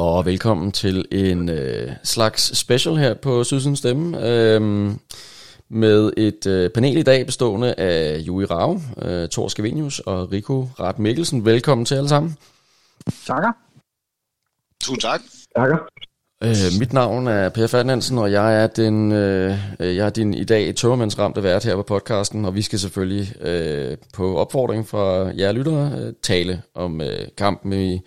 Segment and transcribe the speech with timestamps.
[0.00, 4.28] og velkommen til en øh, slags special her på Sydsens Stemme.
[4.28, 4.90] Øh,
[5.68, 10.68] med et øh, panel i dag bestående af Juri Rau, øh, Thor Skavenius og Rico
[10.80, 11.44] Rat Mikkelsen.
[11.44, 12.36] Velkommen til alle sammen.
[13.26, 13.52] Takker.
[14.80, 15.20] Tusind tak.
[15.56, 15.78] Takker.
[16.44, 20.44] Øh, mit navn er Per Ferdinandsen, og jeg er, den, øh, jeg er din i
[20.44, 25.52] dag tømmermandsramte vært her på podcasten, og vi skal selvfølgelig øh, på opfordring fra jer
[25.52, 28.00] lyttere øh, tale om øh, kampen i,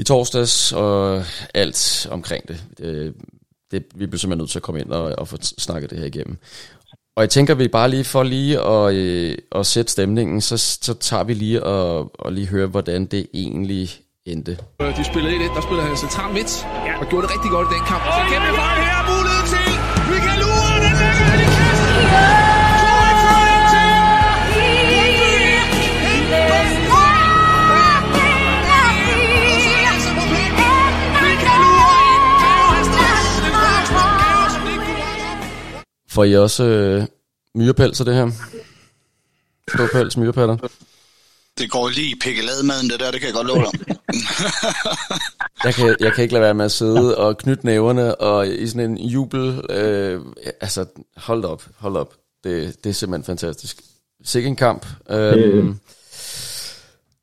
[0.00, 2.62] i torsdags og alt omkring det.
[2.78, 3.14] det,
[3.70, 3.84] det.
[3.94, 6.38] Vi bliver simpelthen nødt til at komme ind og, og få snakket det her igennem.
[7.16, 10.94] Og jeg tænker, vi bare lige for lige at, øh, at sætte stemningen, så, så
[10.94, 13.90] tager vi lige og, og lige høre, hvordan det egentlig
[14.26, 14.58] endte.
[14.80, 16.98] De spillede ind, der spillede han centralt midt, ja.
[17.00, 18.02] og gjorde det rigtig godt i den kamp.
[18.06, 18.99] Og så kæmpe her,
[36.20, 37.04] Får I også øh,
[37.54, 38.30] myrepelser, det her?
[39.68, 40.56] Ståpels, myrepatter?
[41.58, 43.96] Det går lige i pikkelademaden, det der, det kan jeg godt love dig.
[45.64, 48.66] jeg, kan, jeg kan ikke lade være med at sidde og knytte næverne og i
[48.66, 49.64] sådan en jubel.
[49.70, 50.20] Øh,
[50.60, 50.84] altså,
[51.16, 52.14] hold op, hold op.
[52.44, 53.80] Det, det er simpelthen fantastisk.
[54.24, 54.86] Sikke en kamp.
[55.10, 55.78] Øhm, mm.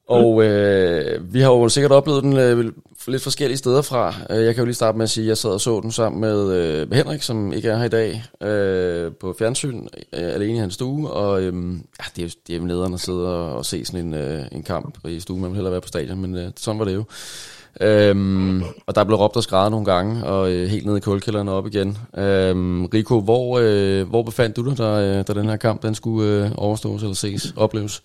[0.07, 2.71] Og øh, vi har jo sikkert oplevet den øh,
[3.11, 4.13] lidt forskellige steder fra.
[4.29, 5.91] Øh, jeg kan jo lige starte med at sige, at jeg sad og så den
[5.91, 10.53] sammen med, øh, Henrik, som ikke er her i dag, øh, på fjernsyn, øh, alene
[10.53, 11.11] i hans stue.
[11.11, 14.05] Og øh, ja, det er jo det er nederen at sidde og, og se sådan
[14.05, 15.41] en, øh, en kamp i stuen.
[15.41, 17.03] Man vil hellere være på stadion, men øh, sådan var det jo.
[17.81, 21.47] Øhm, og der blev råbt og skrevet nogle gange, og øh, helt ned i kulkælderen
[21.47, 21.97] op igen.
[22.17, 25.95] Øhm, Rico, hvor, øh, hvor befandt du dig, da, øh, da den her kamp den
[25.95, 28.03] skulle øh, overstås eller ses, opleves?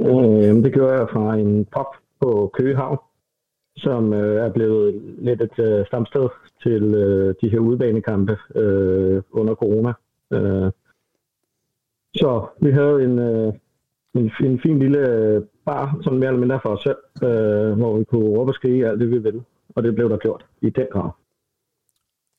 [0.00, 1.86] Øh, det gjorde jeg fra en pop
[2.20, 2.98] på Køgehavn,
[3.76, 6.28] som øh, er blevet lidt et øh, stamsted
[6.62, 9.92] til øh, de her udbanekampe øh, under corona.
[10.32, 10.70] Øh,
[12.14, 13.52] så vi havde en, øh,
[14.14, 15.02] en, en fin lille
[15.66, 18.88] bar, som mere eller mindre for os selv, øh, hvor vi kunne råbe og skrige
[18.88, 19.42] alt det, vi ville.
[19.76, 21.10] Og det blev der gjort i den grad.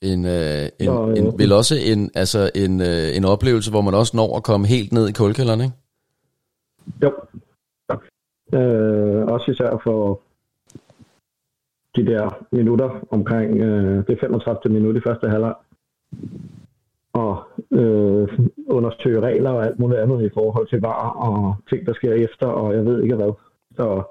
[0.02, 3.82] En, øh, en, så, øh, en, vel også en, altså en, øh, en oplevelse, hvor
[3.82, 5.76] man også når at komme helt ned i kulkælderen, ikke?
[7.04, 7.12] Jo,
[8.54, 10.22] Øh, også især for
[11.96, 14.74] de der minutter omkring øh, det 35.
[14.74, 15.54] minut i første halvleg.
[17.14, 18.28] Og øh,
[18.68, 22.48] undersøge regler og alt muligt andet i forhold til var og ting, der sker efter,
[22.48, 23.34] og jeg ved ikke hvad.
[23.76, 24.04] Så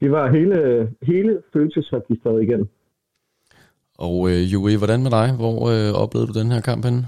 [0.00, 2.68] det var hele, hele følelsesregisteret igen.
[3.98, 5.36] Og øh, Juri, hvordan med dig?
[5.36, 7.02] Hvor øh, oplevede du den her kamp henne?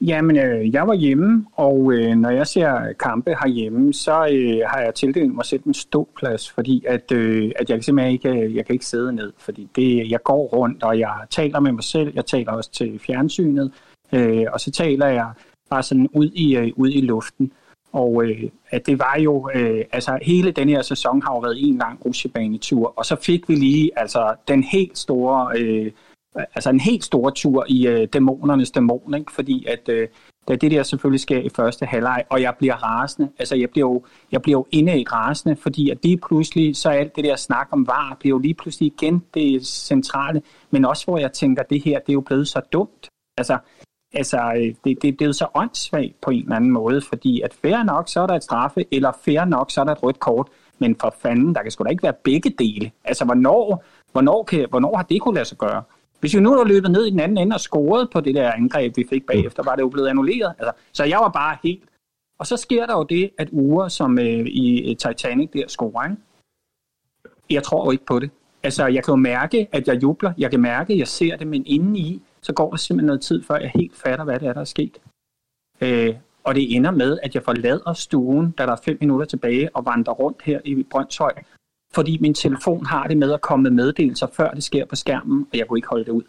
[0.00, 4.80] Jamen, øh, jeg var hjemme, og øh, når jeg ser kampe herhjemme, så øh, har
[4.80, 8.66] jeg tildelt mig selv en ståplads, fordi at, øh, at jeg simpelthen ikke, øh, jeg
[8.66, 12.12] kan ikke sidde ned, fordi det, jeg går rundt, og jeg taler med mig selv,
[12.14, 13.72] jeg taler også til fjernsynet,
[14.12, 15.30] øh, og så taler jeg
[15.70, 17.52] bare sådan ud i, øh, ud i luften.
[17.92, 21.68] Og øh, at det var jo, øh, altså hele den her sæson har jo været
[21.68, 25.58] en lang rusjebanetur, og så fik vi lige altså den helt store...
[25.58, 25.92] Øh,
[26.54, 29.32] altså en helt stor tur i øh, dæmonernes dæmon, ikke?
[29.32, 30.08] fordi at øh,
[30.48, 33.88] da det der selvfølgelig sker i første halvleg, og jeg bliver rasende, altså jeg bliver
[33.88, 37.36] jo, jeg bliver jo inde i rasende, fordi at lige pludselig, så alt det der
[37.36, 41.62] snak om var, bliver jo lige pludselig igen det centrale, men også hvor jeg tænker,
[41.62, 43.08] at det her, det er jo blevet så dumt.
[43.38, 43.58] Altså,
[44.14, 47.40] altså øh, det, det, det er blevet så åndssvagt på en eller anden måde, fordi
[47.40, 50.02] at fair nok, så er der et straffe, eller fair nok, så er der et
[50.02, 50.48] rødt kort,
[50.78, 52.90] men for fanden, der kan sgu da ikke være begge dele.
[53.04, 55.82] Altså, hvornår, hvornår, kan, hvornår har det kunne lade sig gøre?
[56.20, 58.52] Hvis vi nu havde løbet ned i den anden ende og scoret på det der
[58.52, 60.54] angreb, vi fik bagefter, var det jo blevet annulleret.
[60.58, 61.82] Altså, så jeg var bare helt...
[62.38, 66.04] Og så sker der jo det, at Ure, som øh, i øh, Titanic der scorer,
[66.04, 66.22] ikke?
[67.50, 68.30] jeg tror jo ikke på det.
[68.62, 70.32] Altså, jeg kan jo mærke, at jeg jubler.
[70.38, 73.42] Jeg kan mærke, at jeg ser det, men indeni, så går der simpelthen noget tid,
[73.42, 74.98] før jeg helt fatter, hvad det er, der er sket.
[75.80, 76.14] Øh,
[76.44, 79.84] og det ender med, at jeg forlader stuen, da der er fem minutter tilbage, og
[79.86, 81.32] vandrer rundt her i Brøndshøj,
[81.94, 85.46] fordi min telefon har det med at komme med meddelelser, før det sker på skærmen,
[85.52, 86.22] og jeg kunne ikke holde det ud.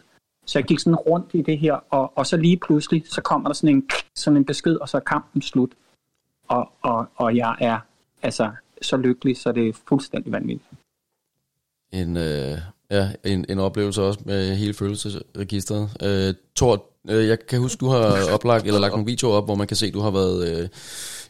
[0.46, 3.48] Så jeg gik sådan rundt i det her, og, og så lige pludselig, så kommer
[3.48, 5.70] der sådan en, sådan en besked, og så er kampen slut.
[6.48, 7.78] Og, og, og jeg er
[8.22, 8.50] altså
[8.82, 10.70] så lykkelig, så det er fuldstændig vanvittigt.
[11.92, 12.58] En, øh,
[12.90, 15.90] ja, en, en oplevelse også med hele følelsesregistret.
[16.02, 19.54] Øh, Tor, øh, jeg kan huske, du har oplagt, eller lagt nogle videoer op, hvor
[19.54, 20.68] man kan se, at du har været øh,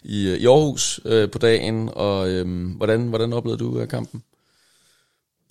[0.02, 4.22] i, øh, i Aarhus øh, på dagen, og øh, hvordan, hvordan oplevede du øh, kampen?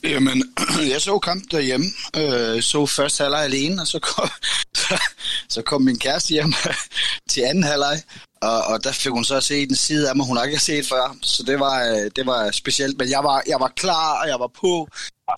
[0.03, 0.43] Jamen,
[0.91, 1.85] jeg så kampen derhjemme,
[2.17, 4.29] øh, så først halvleg alene, og så kom,
[4.81, 5.01] så,
[5.49, 6.53] så kom min kæreste hjem
[7.29, 8.01] til anden halvleg,
[8.41, 10.59] og, og der fik hun så at se den side af mig, hun har ikke
[10.59, 14.21] set før, så det var, øh, det var specielt, men jeg var, jeg var klar,
[14.21, 14.87] og jeg var på,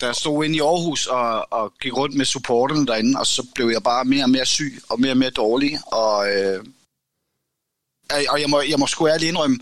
[0.00, 3.46] da jeg stod inde i Aarhus og, og gik rundt med supporterne derinde, og så
[3.54, 5.78] blev jeg bare mere og mere syg og mere og mere dårlig.
[5.86, 6.64] Og, øh,
[8.28, 9.58] og jeg må, jeg må sgu ærligt indrømme,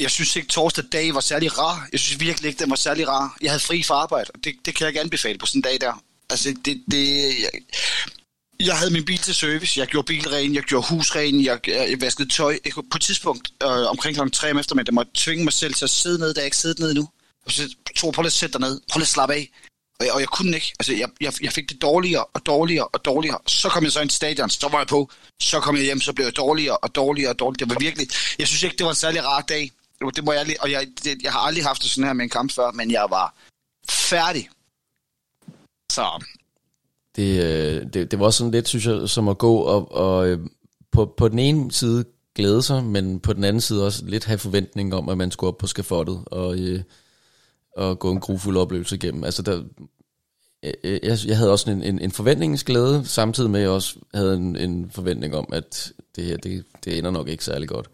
[0.00, 1.88] jeg synes ikke, torsdag dag var særlig rar.
[1.92, 3.36] Jeg synes virkelig ikke, den var særlig rar.
[3.40, 5.62] Jeg havde fri for arbejde, og det, det kan jeg ikke anbefale på sådan en
[5.62, 6.02] dag der.
[6.30, 7.06] Altså, det, det,
[7.42, 7.50] jeg,
[8.60, 12.28] jeg havde min bil til service, jeg gjorde bilren, jeg gjorde husren, jeg, jeg vaskede
[12.28, 12.58] tøj.
[12.64, 14.30] Jeg, på et tidspunkt, øh, omkring kl.
[14.30, 16.78] 3 om eftermiddagen, måtte tvinge mig selv til at sidde ned, da jeg ikke siddet
[16.78, 17.08] ned nu.
[17.48, 19.50] Så tror, prøv lige at sætte dig ned, prøv lige at slappe af.
[20.00, 20.72] Og jeg, og jeg kunne ikke.
[20.78, 23.38] Altså, jeg, jeg, jeg fik det dårligere og dårligere og dårligere.
[23.46, 25.10] Så kom jeg så ind til stadion, så var jeg på.
[25.40, 27.68] Så kom jeg hjem, så blev jeg dårligere og dårligere og dårligere.
[27.68, 28.08] Det var virkelig...
[28.38, 29.72] Jeg synes ikke, det var en særlig rar dag.
[30.14, 32.30] Det må jeg, og jeg, det, jeg har aldrig haft det sådan her med en
[32.30, 33.34] kamp før, men jeg var
[33.88, 34.48] færdig.
[35.92, 36.24] Så
[37.16, 40.38] det, øh, det, det var sådan lidt, synes jeg, som at gå og, og øh,
[40.92, 42.04] på, på den ene side
[42.34, 45.48] glæde sig, men på den anden side også lidt have forventning om, at man skulle
[45.48, 46.82] op på skafottet og, øh,
[47.78, 49.24] og gå en grufuld oplevelse igennem.
[49.24, 49.62] Altså der,
[50.84, 54.56] jeg, jeg havde også en, en, en forventningsglæde, samtidig med at jeg også havde en,
[54.56, 57.90] en forventning om, at det her, det, det ender nok ikke særlig godt.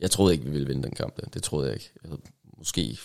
[0.00, 1.26] Jeg troede ikke, vi ville vinde den kamp der.
[1.34, 1.90] Det troede jeg ikke.
[2.02, 2.20] Jeg havde
[2.58, 2.98] måske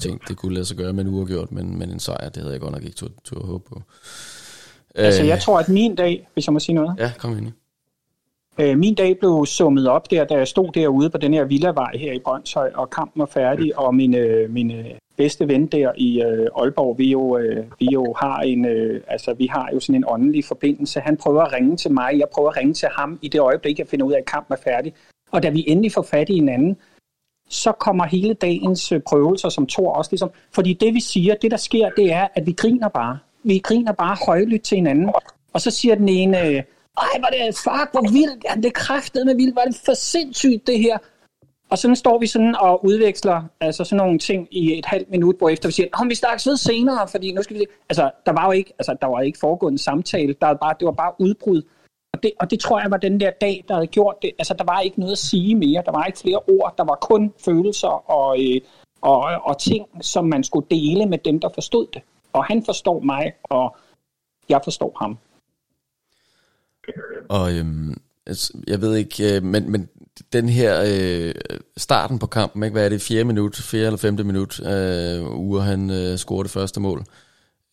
[0.00, 2.52] tænkt, det kunne lade sig gøre med en uafgjort, men, men en sejr, det havde
[2.52, 3.82] jeg godt nok ikke tur, tur at håbe på.
[4.94, 6.94] Altså, jeg tror, at min dag, hvis jeg må sige noget.
[6.98, 7.52] Ja, kom ind.
[8.60, 11.96] Øh, min dag blev summet op der, da jeg stod derude på den her villavej
[11.96, 14.84] her i Brøndshøj, og kampen var færdig, og mine, mine
[15.22, 19.34] bedste ven der i øh, Aalborg, vi jo, øh, vi jo har en, øh, altså
[19.34, 21.00] vi har jo sådan en åndelig forbindelse.
[21.00, 23.78] Han prøver at ringe til mig, jeg prøver at ringe til ham i det øjeblik,
[23.78, 24.94] jeg finder ud af, at kampen er færdig.
[25.30, 26.76] Og da vi endelig får fat i hinanden,
[27.48, 31.50] så kommer hele dagens øh, prøvelser, som to også ligesom, fordi det vi siger, det
[31.50, 35.10] der sker, det er, at vi griner bare vi griner bare højlydt til hinanden.
[35.52, 36.62] Og så siger den ene, øh,
[36.98, 40.66] ej, var det, fuck, hvor vildt, ja, det kræftede med vildt, var det for sindssygt
[40.66, 40.98] det her.
[41.70, 45.36] Og sådan står vi sådan og udveksler altså sådan nogle ting i et halvt minut,
[45.38, 47.66] hvor efter vi siger, om vi snakkes ved senere, fordi nu skal vi se.
[47.88, 50.74] Altså, der var jo ikke, altså, der var ikke foregået en samtale, der var bare,
[50.80, 51.62] det var bare udbrud.
[52.12, 54.30] Og det, og det tror jeg var den der dag, der havde gjort det.
[54.38, 56.98] Altså, der var ikke noget at sige mere, der var ikke flere ord, der var
[57.00, 58.60] kun følelser og, øh,
[59.00, 62.02] og, og ting, som man skulle dele med dem, der forstod det
[62.32, 63.76] og han forstår mig, og
[64.48, 65.18] jeg forstår ham.
[67.28, 67.94] Og øhm,
[68.26, 69.88] Altså, jeg ved ikke, øh, men, men
[70.32, 71.34] den her øh,
[71.76, 75.60] starten på kampen, ikke, hvad er det, fjerde minut, fjerde eller femte minut, øh, uger
[75.60, 77.04] han øh, scorede det første mål,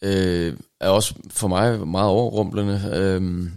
[0.02, 2.82] øh, er også for mig meget overrumplende.
[2.94, 3.50] Øh,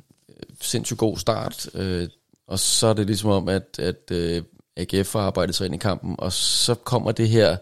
[0.60, 2.08] sindssygt god start, øh,
[2.46, 4.42] og så er det ligesom om, at, at øh,
[4.76, 7.56] AGF har arbejdet sig ind i kampen, og så kommer det her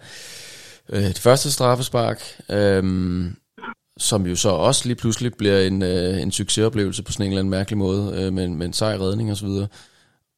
[0.88, 2.84] øh, det første straffespark, øh,
[3.98, 7.40] som jo så også lige pludselig bliver en, øh, en succesoplevelse på sådan en eller
[7.40, 9.46] anden mærkelig måde, øh, med, med en sej redning osv.
[9.46, 9.68] Og,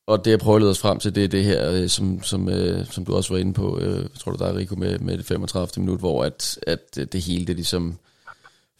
[0.07, 2.23] og det jeg prøver at lede os frem til, det er det her, øh, som,
[2.23, 4.99] som, øh, som du også var inde på, øh, tror du der er Rico, med,
[4.99, 5.83] med det 35.
[5.83, 7.99] minut, hvor at, at det hele det ligesom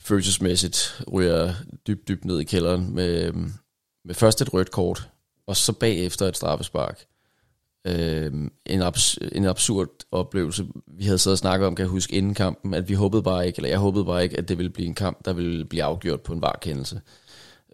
[0.01, 1.55] følelsesmæssigt ryger
[1.87, 3.35] dybt, dybt ned i kælderen med, øh,
[4.05, 5.09] med først et rødt kort,
[5.47, 7.07] og så bagefter et straffespark
[7.87, 8.33] øh,
[8.67, 10.67] en, abs- en absurd oplevelse.
[10.99, 13.47] Vi havde siddet og snakket om, kan jeg huske, inden kampen, at vi håbede bare
[13.47, 15.83] ikke, eller jeg håbede bare ikke, at det ville blive en kamp, der ville blive
[15.83, 17.01] afgjort på en varkendelse.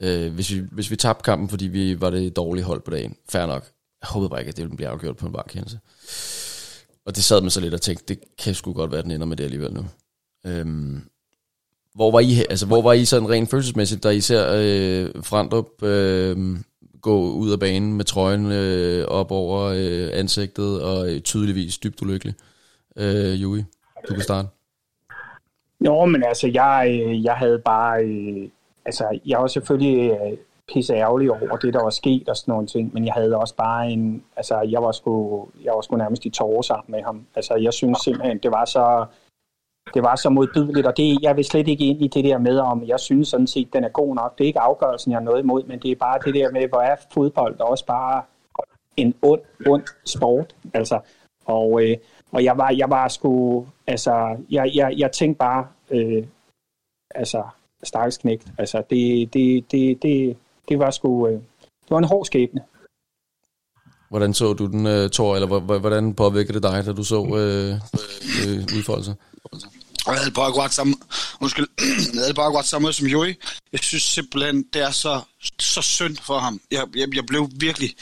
[0.02, 3.16] Øh, hvis, vi, hvis vi tabte kampen, fordi vi var det dårlige hold på dagen,
[3.28, 3.64] fair nok.
[4.02, 5.78] Jeg håbede bare ikke, at det ville blive afgjort på en varkendelse.
[7.06, 9.12] Og det sad man så lidt og tænkte, det kan sgu godt være, at den
[9.12, 9.84] ender med det alligevel nu.
[10.46, 11.02] Øhm,
[11.94, 15.82] hvor var I, altså, hvor var I sådan rent følelsesmæssigt, da I ser øh, Frandrup
[15.82, 16.56] øh,
[17.10, 22.02] gå ud af banen med trøjen øh, op over øh, ansigtet og øh, tydeligvis dybt
[22.02, 22.34] ulykkelig.
[22.96, 23.64] Øh, Jui,
[24.08, 24.48] du kan starte.
[25.86, 28.04] Jo, men altså, jeg, øh, jeg havde bare...
[28.04, 28.48] Øh,
[28.84, 30.38] altså, jeg var selvfølgelig øh,
[30.72, 33.54] pisse ærgerlig over det, der var sket og sådan nogle ting, men jeg havde også
[33.54, 34.22] bare en...
[34.36, 37.26] Altså, jeg var sgu, jeg var sgu nærmest i tårer sammen med ham.
[37.36, 39.06] Altså, jeg synes simpelthen, det var så
[39.94, 42.58] det var så modbydeligt, og det, jeg vil slet ikke ind i det der med,
[42.58, 44.38] om jeg synes sådan set, den er god nok.
[44.38, 46.68] Det er ikke afgørelsen, jeg har noget imod, men det er bare det der med,
[46.68, 48.22] hvor er fodbold også bare
[48.96, 50.54] en ond, ond sport.
[50.74, 51.00] Altså,
[51.44, 51.96] og, øh,
[52.32, 56.26] og jeg var, jeg var sgu, altså, jeg, jeg, jeg tænkte bare, øh,
[57.14, 57.42] altså,
[57.82, 58.46] stakkels knægt.
[58.58, 60.36] Altså, det, det, det, det,
[60.68, 62.60] det var sgu, øh, det var en hård skæbne.
[64.08, 67.72] Hvordan så du den, øh, Thor, eller hvordan påvirkede det dig, da du så øh,
[68.46, 69.14] øh, udfoldelser?
[70.06, 70.94] Og jeg havde på akkurat samme,
[71.40, 71.66] undskyld,
[72.14, 73.34] jeg havde på akkurat samme som Joey.
[73.72, 75.20] Jeg synes simpelthen, det er så,
[75.58, 76.60] så synd for ham.
[76.70, 77.96] Jeg, jeg, jeg blev virkelig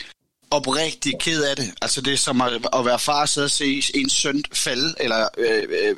[0.50, 1.74] oprigtig ked af det.
[1.82, 4.94] Altså det er som at, at være far og sidde og se en søn falde,
[5.00, 5.96] eller øh, øh,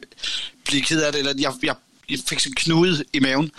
[0.65, 1.75] blive ked af det, eller jeg, jeg,
[2.11, 3.51] jeg fik sådan en knude i maven.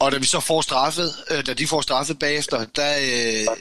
[0.00, 3.56] Og da vi så får straffet, øh, da de får straffet bagefter, der, øh,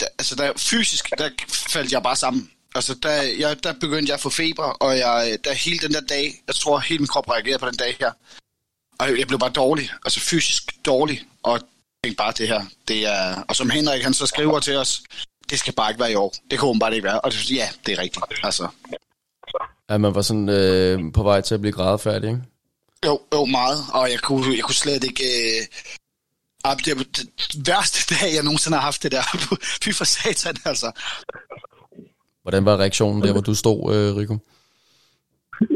[0.00, 2.50] der, altså der fysisk, der faldt jeg bare sammen.
[2.74, 6.00] Altså, der, jeg, der begyndte jeg at få feber, og jeg, der hele den der
[6.00, 8.12] dag, jeg tror, hele min krop reagerede på den dag her.
[8.98, 11.60] Og jeg blev bare dårlig, altså fysisk dårlig, og
[12.04, 13.42] tænkte bare det her, det er...
[13.48, 15.02] Og som Henrik, han så skriver til os,
[15.50, 16.34] det skal bare ikke være i år.
[16.50, 17.20] Det kan bare ikke være.
[17.20, 18.68] Og det, ja, det er rigtigt, altså.
[19.90, 22.42] Ja, man var sådan øh, på vej til at blive grædefærdig, ikke?
[23.06, 23.78] Jo, jo, meget.
[23.92, 25.24] Og jeg kunne, jeg kunne slet ikke...
[25.24, 25.66] Øh,
[26.64, 29.22] det er det værste dag, jeg nogensinde har haft det der.
[29.82, 30.92] Fy for satan, altså.
[32.44, 34.34] Hvordan var reaktionen der, hvor du stod, øh, Rico?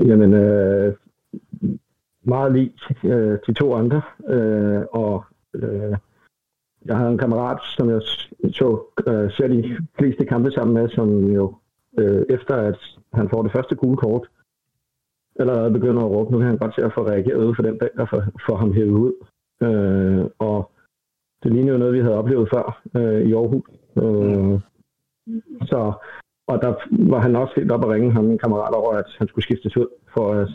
[0.08, 0.94] Jamen, øh,
[2.22, 2.72] meget lige
[3.04, 4.02] øh, de to andre.
[4.28, 5.96] Øh, og øh,
[6.84, 8.00] jeg har en kammerat, som jeg
[8.52, 11.54] så øh, ser de fleste kampe sammen med, som jo
[11.98, 12.78] øh, efter at
[13.12, 14.26] han får det første gule kort,
[15.36, 17.90] eller begynder at råbe, nu kan han godt se at få reageret for den dag,
[17.98, 19.12] og få, få ham hævet ud.
[19.62, 20.70] Øh, og
[21.42, 23.66] det ligner jo noget, vi havde oplevet før øh, i Aarhus.
[23.96, 24.60] Øh,
[25.70, 25.92] så,
[26.48, 29.28] og der var han også helt op at ringe ham en kammerat over, at han
[29.28, 30.48] skulle skiftes ud, for at,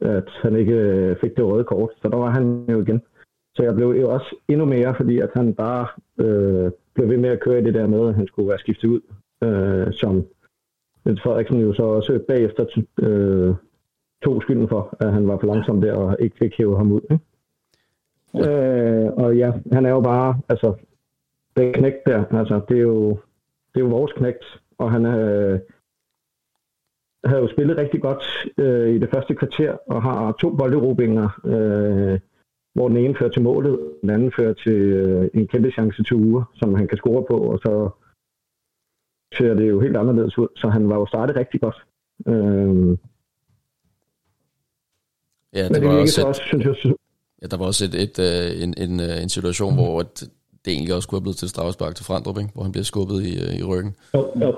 [0.00, 1.90] at han ikke øh, fik det røde kort.
[2.02, 3.02] Så der var han jo igen.
[3.54, 5.86] Så jeg blev jo også endnu mere, fordi at han bare
[6.20, 8.88] øh, blev ved med at køre i det der med, at han skulle være skiftet
[8.88, 9.00] ud,
[9.44, 10.24] øh, som
[11.06, 12.64] Jens Frederiksen jo så også bagefter
[13.02, 13.54] øh,
[14.24, 17.00] tog skylden for, at han var for langsom der og ikke fik hævet ham ud.
[17.10, 17.24] Ikke?
[18.34, 20.74] Øh, og ja, han er jo bare, altså,
[21.56, 23.08] det knægt der, altså, det er jo,
[23.74, 24.44] det er jo vores knægt,
[24.78, 25.60] og han øh,
[27.24, 28.24] havde jo spillet rigtig godt
[28.58, 32.20] øh, i det første kvarter, og har to bolderobinger, øh,
[32.74, 36.16] hvor den ene fører til målet, den anden fører til øh, en kæmpe chance til
[36.16, 37.90] uger, som han kan score på, og så
[39.38, 41.84] ser det jo helt anderledes ud, så han var jo startet rigtig godt.
[42.28, 42.98] Øh,
[45.54, 46.94] Ja, det, men det var også så et, også, synes jeg,
[47.42, 49.78] ja, der var også et, et, øh, en, en, øh, en situation, mm.
[49.78, 50.24] hvor at
[50.64, 52.50] det egentlig også kunne have blevet til straffespark til Frandrup, ikke?
[52.54, 53.96] hvor han bliver skubbet i, øh, i ryggen.
[54.14, 54.54] Jo, jo.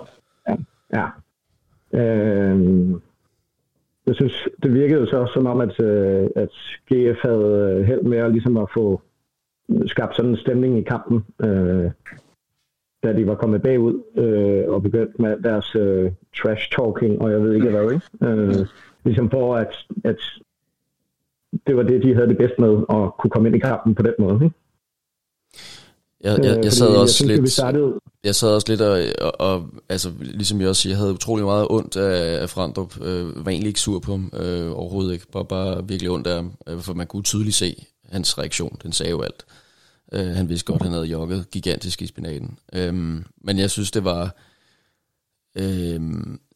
[0.48, 0.56] Ja.
[0.98, 1.06] ja.
[2.00, 2.90] Øh,
[4.06, 6.52] jeg synes, det virkede jo så som om, at, øh, at
[6.92, 9.00] GF havde øh, held med at, ligesom at få
[9.86, 11.90] skabt sådan en stemning i kampen, øh,
[13.02, 17.54] da de var kommet bagud øh, og begyndt med deres øh, trash-talking, og jeg ved
[17.54, 18.06] ikke hvad, ikke?
[18.22, 18.66] Øh,
[19.04, 20.18] ligesom for, at, at
[21.66, 24.02] det var det, de havde det bedst med, at kunne komme ind i kampen på
[24.02, 24.44] den måde.
[24.44, 24.56] Ikke?
[26.20, 27.92] Jeg, jeg, Øh, jeg sad også synes, Vi lidt, startede,
[28.24, 31.44] jeg sad også lidt og, og, og altså, ligesom jeg også siger, jeg havde utrolig
[31.44, 33.00] meget ondt af, af Frandrup.
[33.02, 35.26] Øh, var egentlig ikke sur på ham øh, overhovedet ikke.
[35.32, 38.76] Bare, bare virkelig ondt af ham, øh, for man kunne tydeligt se hans reaktion.
[38.82, 39.44] Den sagde jo alt.
[40.12, 42.58] Øh, han vidste godt, at han havde jogget gigantisk i spinaten.
[42.72, 42.94] Øh,
[43.44, 44.36] men jeg synes, det var...
[45.58, 46.00] Øh,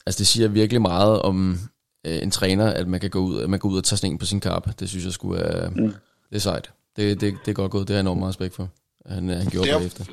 [0.05, 1.59] altså, det siger virkelig meget om
[2.07, 4.11] øh, en træner, at man kan gå ud, at man går ud og tage sådan
[4.11, 4.73] en på sin kappe.
[4.79, 5.93] Det synes jeg skulle er, mm.
[6.29, 6.71] det er sejt.
[6.95, 7.87] Det, det, det er godt gået.
[7.87, 8.69] Det har jeg enormt meget respekt for.
[9.09, 10.05] Han, han gjorde det Der, bagefter.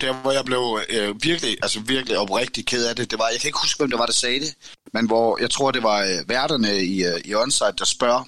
[0.00, 3.40] der hvor jeg blev øh, virkelig, altså virkelig oprigtig ked af det, det var, jeg
[3.40, 4.54] kan ikke huske, hvem det var, der sagde det,
[4.92, 8.24] men hvor jeg tror, det var øh, værterne i, øh, i onsite, der spørger,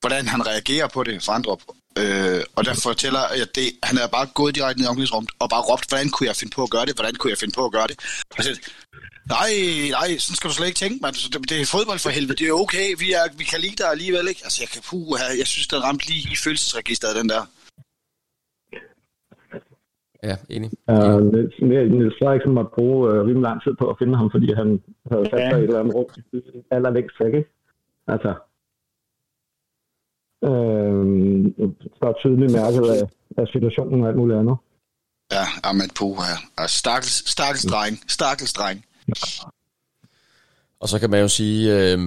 [0.00, 1.62] hvordan han reagerer på det, Frandrup.
[1.98, 5.50] Øh, og der fortæller, at det, han er bare gået direkte ned i omklædningsrummet og
[5.50, 7.64] bare råbt, hvordan kunne jeg finde på at gøre det, hvordan kunne jeg finde på
[7.64, 7.98] at gøre det.
[8.38, 8.58] Og så,
[9.28, 9.50] nej,
[9.90, 11.14] nej, sådan skal du slet ikke tænke, man.
[11.14, 13.88] Det, det er fodbold for helvede, det er okay, vi, er, vi kan lide dig
[13.90, 14.40] alligevel, ikke?
[14.44, 17.46] Altså, jeg kan puh, jeg synes, den ramte lige i følelsesregisteret, den der.
[20.30, 20.70] Ja, enig.
[20.92, 21.54] uh, Niels,
[21.94, 24.68] Niels Frederiksen måtte bruge uh, rimelig lang tid på at finde ham, fordi han
[25.10, 25.50] havde sat Ja.
[25.50, 26.06] sig i et eller andet rum
[26.70, 27.34] allerlængst væk.
[27.34, 27.50] Ikke?
[28.14, 28.32] Altså,
[30.48, 31.02] øh,
[32.00, 33.02] så tydeligt mærket af,
[33.40, 34.56] af situationen og alt muligt andet.
[35.32, 36.36] Ja, Ahmed Puh, ja.
[36.62, 38.78] Altså, stakkels, stakkels dreng, stakkels dreng.
[40.80, 41.98] Og så kan man jo sige, øh,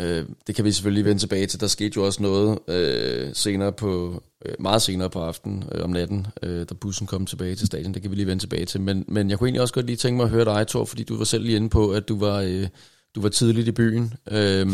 [0.00, 3.72] øh, det kan vi selvfølgelig vende tilbage til, der skete jo også noget øh, senere
[3.72, 7.66] på, øh, meget senere på aftenen øh, om natten, øh, da bussen kom tilbage til
[7.66, 8.80] stadion, det kan vi lige vende tilbage til.
[8.80, 11.02] Men, men jeg kunne egentlig også godt lige tænke mig at høre dig, Thor, fordi
[11.02, 12.68] du var selv lige inde på, at du var, øh,
[13.14, 14.66] du var tidligt i byen, øh,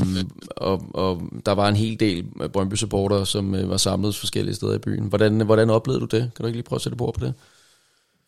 [0.56, 4.74] og, og der var en hel del brøndby supportere som øh, var samlet forskellige steder
[4.74, 5.04] i byen.
[5.04, 6.20] Hvordan, hvordan oplevede du det?
[6.20, 7.34] Kan du ikke lige prøve at sætte på på det?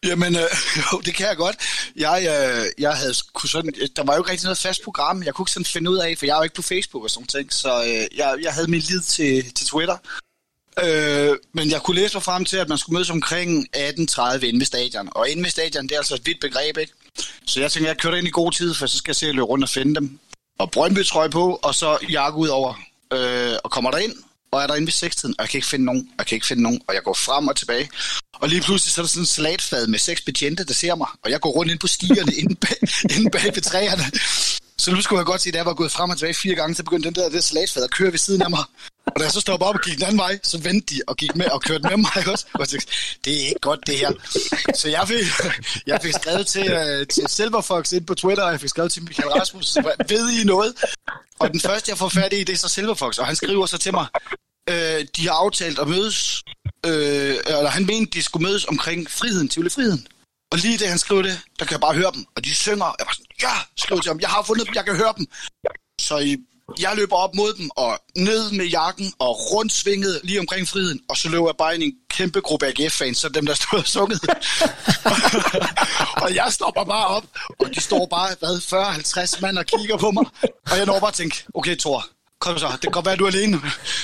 [0.07, 0.43] Jamen, øh,
[0.93, 1.57] jo, det kan jeg godt.
[1.97, 5.23] Jeg, øh, jeg havde kunne sådan, øh, der var jo ikke rigtig noget fast program.
[5.23, 7.11] Jeg kunne ikke sådan finde ud af, for jeg er jo ikke på Facebook og
[7.11, 9.97] sådan ting, så øh, jeg, jeg havde min lid til, til Twitter.
[10.85, 14.59] Øh, men jeg kunne læse mig frem til, at man skulle mødes omkring 18.30 inde
[14.59, 15.09] ved stadion.
[15.11, 16.93] Og inde ved stadion, det er altså et vidt begreb, ikke?
[17.47, 19.35] Så jeg tænkte, jeg kører ind i god tid, for så skal jeg se at
[19.35, 20.19] løbe rundt og finde dem.
[20.59, 22.75] Og Brøndby trøje på, og så jakke ud over.
[23.13, 23.99] Øh, og kommer der
[24.53, 26.47] og og er derinde ved sekstiden, og jeg kan ikke finde nogen, jeg kan ikke
[26.47, 27.89] finde nogen, og jeg går frem og tilbage.
[28.35, 31.09] Og lige pludselig så er der sådan en salatfad med seks betjente, der ser mig,
[31.25, 32.77] og jeg går rundt ind på stierne inde bag,
[33.17, 34.05] inde bag ved træerne.
[34.79, 36.75] Så nu skulle jeg godt se, at jeg var gået frem og tilbage fire gange,
[36.75, 38.65] så begyndte den der der salatfad at køre ved siden af mig.
[39.07, 41.17] Og da jeg så stoppede op og gik den anden vej, så vendte de og
[41.17, 42.47] gik med og kørte med mig også.
[42.53, 42.89] Og jeg tænkte,
[43.25, 44.13] det er ikke godt det her.
[44.75, 45.25] Så jeg fik,
[45.91, 49.03] jeg fik skrevet til, uh, til Silverfox ind på Twitter, og jeg fik skrevet til
[49.03, 49.77] Michael Rasmus,
[50.09, 50.75] ved I noget?
[51.43, 53.79] Og den første, jeg får fat i, det er så Silverfox, og han skriver så
[53.79, 54.07] til mig,
[54.71, 56.43] øh, de har aftalt at mødes,
[56.87, 60.07] øh, eller han mente, de skulle mødes omkring friheden, til friheden.
[60.53, 62.25] Og lige det, han skriver det, der kan jeg bare høre dem.
[62.37, 64.85] Og de synger, jeg var sådan, ja, skriver til ham, jeg har fundet dem, jeg
[64.85, 65.27] kan høre dem.
[66.01, 66.37] Så I,
[66.81, 71.01] jeg løber op mod dem, og ned med jakken, og rundt svinget lige omkring friheden.
[71.09, 73.79] Og så løber jeg bare ind i en kæmpe gruppe AGF-fans, så dem, der stod
[73.79, 74.21] og sunget.
[76.23, 77.25] og jeg stopper bare op,
[77.61, 78.57] og de står bare, hvad,
[79.37, 80.25] 40-50 mand og kigger på mig.
[80.71, 82.07] Og jeg når bare at tænke, okay Thor,
[82.43, 83.61] kom så, det kan godt være, du er alene.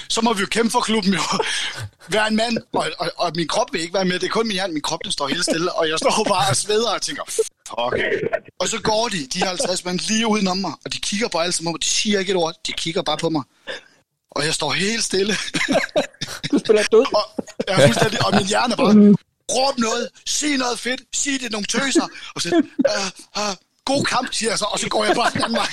[0.08, 1.20] Så må vi jo kæmpe for klubben jo.
[2.08, 4.18] Vær en mand, og, og, og, min krop vil ikke være med.
[4.18, 6.50] Det er kun min hjerne, min krop den står helt stille, og jeg står bare
[6.50, 7.94] og sveder og tænker, fuck.
[8.60, 11.54] Og så går de, de 50 mand, lige udenom mig, og de kigger på alt
[11.54, 13.42] som om, de siger ikke et ord, de kigger bare på mig.
[14.30, 15.34] Og jeg står helt stille.
[16.52, 17.14] Du spiller død.
[17.14, 19.14] og, er fuldstændig, og min hjerne bare,
[19.52, 22.62] råb noget, sig noget fedt, sig det nogle tøser, og så,
[22.94, 23.54] uh, uh,
[23.84, 25.68] god kamp, siger jeg så, og så går jeg bare den anden vej.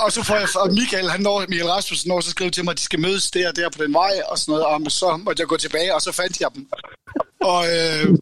[0.00, 2.72] Og så får jeg, og Michael, han når, Michael Rasmussen når så skrev til mig,
[2.72, 5.16] at de skal mødes der og der på den vej, og sådan noget, og så
[5.16, 6.68] måtte jeg gå tilbage, og så fandt jeg dem.
[7.40, 8.18] Og, øh,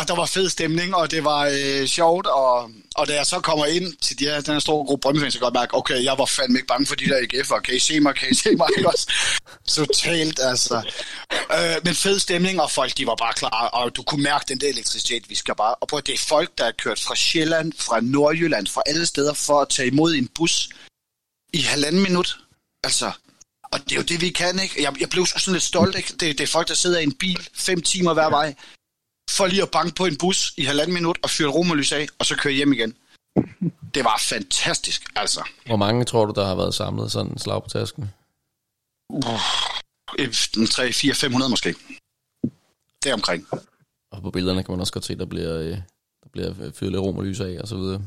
[0.00, 3.40] og der var fed stemning, og det var øh, sjovt, og, og da jeg så
[3.40, 5.74] kommer ind til de her, den her store gruppe Brøndby så kan jeg godt mærke,
[5.74, 8.28] okay, jeg var fandme ikke bange for de der IGF'er, kan I se mig, kan
[8.30, 9.12] I se mig, ikke også?
[9.68, 10.82] Totalt, altså.
[11.32, 14.60] Øh, men fed stemning, og folk, de var bare klar, og du kunne mærke den
[14.60, 17.72] der elektricitet, vi skal bare, og på det er folk, der er kørt fra Sjælland,
[17.78, 20.68] fra Nordjylland, fra alle steder, for at tage imod en bus,
[21.52, 22.38] i halvanden minut.
[22.84, 23.12] Altså,
[23.72, 24.82] og det er jo det, vi kan, ikke?
[24.82, 26.08] Jeg, jeg blev sådan lidt stolt, ikke?
[26.08, 28.54] Det, det er folk, der sidder i en bil fem timer hver vej,
[29.30, 32.26] for lige at banke på en bus i halvanden minut og fyre romerlys af, og
[32.26, 32.96] så køre hjem igen.
[33.94, 35.48] Det var fantastisk, altså.
[35.66, 38.10] Hvor mange tror du, der har været samlet sådan en slag på tasken?
[39.08, 41.74] Uh, 3, 4, 500 måske.
[43.02, 43.48] Det er omkring.
[44.12, 45.76] Og på billederne kan man også godt se, der bliver, øh,
[46.22, 48.02] der bliver fyret lidt romerlys af og så videre.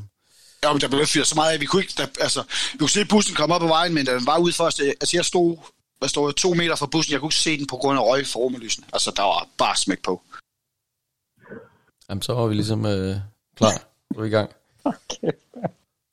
[0.62, 2.42] Ja, men der blev fyret så meget af, vi kunne ikke, der, altså,
[2.72, 4.80] vi kunne se bussen komme op på vejen, men den var ude for os.
[4.80, 5.56] Altså, jeg stod,
[5.98, 8.26] hvad stod to meter fra bussen, jeg kunne ikke se den på grund af røg
[8.26, 8.84] for romerlysen.
[8.92, 10.22] Altså, der var bare smæk på.
[12.08, 13.16] Jamen, så var vi ligesom øh,
[13.56, 13.70] klar.
[14.16, 14.50] Er vi i gang.
[14.84, 15.32] Okay.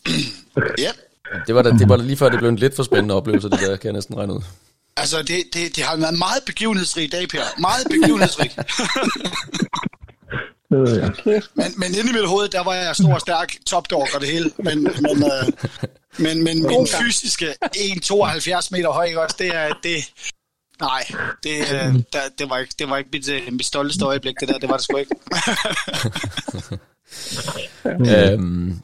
[0.85, 0.91] ja.
[1.47, 3.49] Det var, da, det var da lige før, det blev en lidt for spændende oplevelse,
[3.49, 4.41] det der, kan jeg næsten regne ud.
[4.97, 7.59] Altså, det, det, det har været meget begivenhedsrig dag, Per.
[7.59, 8.51] Meget begivenhedsrig.
[11.59, 14.29] men, men inde i mit hoved, der var jeg stor og stærk topdog og det
[14.29, 14.51] hele.
[14.57, 15.53] Men, men, øh,
[16.17, 19.73] men, men min fysiske 1,72 meter høj, også, det er...
[19.83, 20.11] Det,
[20.81, 21.05] nej,
[21.43, 24.47] det, øh, der, det, var ikke, det var ikke mit, øh, mit stolteste øjeblik, det
[24.47, 24.57] der.
[24.57, 25.15] Det var det sgu ikke.
[28.33, 28.79] øhm,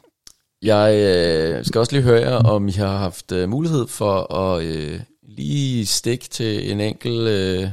[0.62, 4.64] jeg øh, skal også lige høre jer, om I har haft øh, mulighed for at
[4.64, 7.68] øh, lige stikke til en enkelt øh,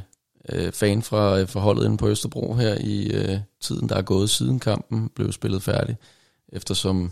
[0.49, 4.29] øh, fan fra øh, forholdet inde på Østerbro her i øh, tiden, der er gået
[4.29, 5.97] siden kampen blev spillet færdig,
[6.49, 7.11] eftersom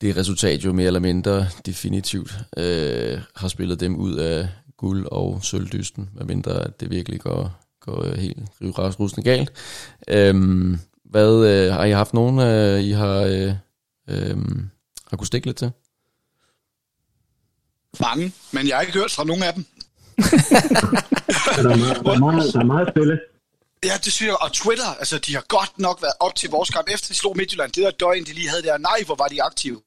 [0.00, 5.44] det resultat jo mere eller mindre definitivt øh, har spillet dem ud af guld og
[5.44, 9.52] sølvdysten, medmindre at det virkelig går, går øh, helt rivrasrusende galt.
[10.08, 13.54] Øhm, hvad øh, har I haft nogen, øh, I har, øh,
[14.08, 14.36] øh,
[15.10, 15.70] har kunne stikke lidt til?
[18.00, 19.64] Mange, men jeg har ikke hørt fra nogen af dem
[20.20, 23.20] der, er meget, der, er meget, der er meget stille.
[23.84, 24.36] Ja, det synes jeg.
[24.40, 27.36] Og Twitter, altså de har godt nok været op til vores kamp, efter de slog
[27.36, 27.72] Midtjylland.
[27.72, 29.80] Det der døgn, de lige havde der, nej, hvor var de aktive.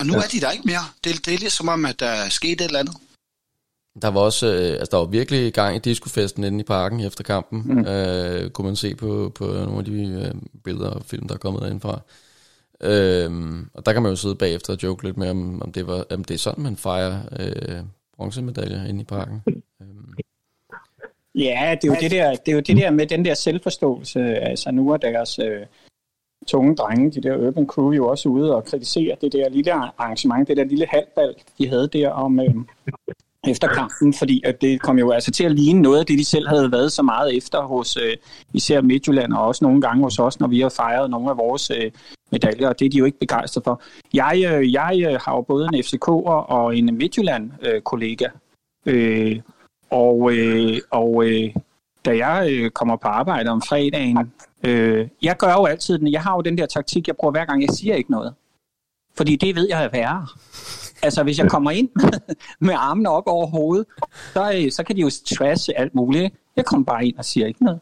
[0.00, 0.18] Og nu ja.
[0.18, 0.84] er de der ikke mere.
[1.04, 2.96] Det, det er ligesom om, at der er sket et eller andet.
[4.02, 7.24] Der var også, øh, altså der var virkelig gang i discofesten inde i parken efter
[7.24, 7.62] kampen.
[7.64, 7.86] Mm.
[7.86, 11.38] Øh, kunne man se på, på nogle af de øh, billeder og film, der er
[11.38, 12.00] kommet derindfra.
[12.80, 15.86] Øhm, og der kan man jo sidde bagefter og joke lidt med, om, om, det,
[15.86, 17.80] var, om det er sådan, man fejrer øh,
[18.16, 19.42] bronzemedaljer inde i parken.
[19.80, 20.14] øhm.
[21.34, 24.20] Ja, det er, jo det, der, det er jo det der med den der selvforståelse.
[24.20, 25.66] Altså nu er deres øh,
[26.46, 30.48] tunge drenge, de der Urban Crew, jo også ude og kritisere det der lille arrangement,
[30.48, 32.54] det der lille halvbal, de havde der om øh,
[33.48, 36.24] efter kampen, fordi at det kom jo altså til at ligne noget af det, de
[36.24, 38.16] selv havde været så meget efter hos øh,
[38.52, 41.70] især Midtjylland, og også nogle gange hos os, når vi har fejret nogle af vores
[41.70, 41.90] øh,
[42.32, 43.82] medaljer, og det er de jo ikke begejstret for.
[44.14, 48.26] Jeg, øh, jeg øh, har jo både en FCK'er og en Midtjylland-kollega,
[48.86, 49.40] øh, øh,
[49.90, 51.54] og, øh, og øh,
[52.04, 54.32] da jeg øh, kommer på arbejde om fredagen,
[54.64, 57.44] øh, jeg gør jo altid den, jeg har jo den der taktik, jeg bruger hver
[57.44, 58.34] gang, jeg siger ikke noget.
[59.16, 60.26] Fordi det ved jeg er værre.
[61.04, 61.88] Altså, hvis jeg kommer ind
[62.66, 63.86] med armene op over hovedet,
[64.32, 66.34] så, så kan de jo trashe alt muligt.
[66.56, 67.80] Jeg kommer bare ind og siger ikke noget.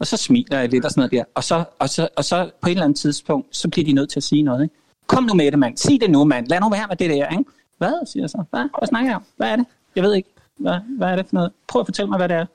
[0.00, 1.24] Og så smiler jeg lidt og sådan noget der.
[1.34, 4.10] Og så, og så, og så på et eller andet tidspunkt, så bliver de nødt
[4.10, 4.62] til at sige noget.
[4.62, 4.74] Ikke?
[5.06, 5.76] Kom nu med det, mand.
[5.76, 6.46] Sig det nu, mand.
[6.46, 7.44] Lad nu være med det der, ikke?
[7.78, 8.44] Hvad, siger jeg så?
[8.50, 8.68] Hvad?
[8.78, 9.24] Hvad snakker jeg om?
[9.36, 9.66] Hvad er det?
[9.96, 10.28] Jeg ved ikke.
[10.58, 11.52] Hvad, hvad er det for noget?
[11.68, 12.46] Prøv at fortælle mig, hvad det er.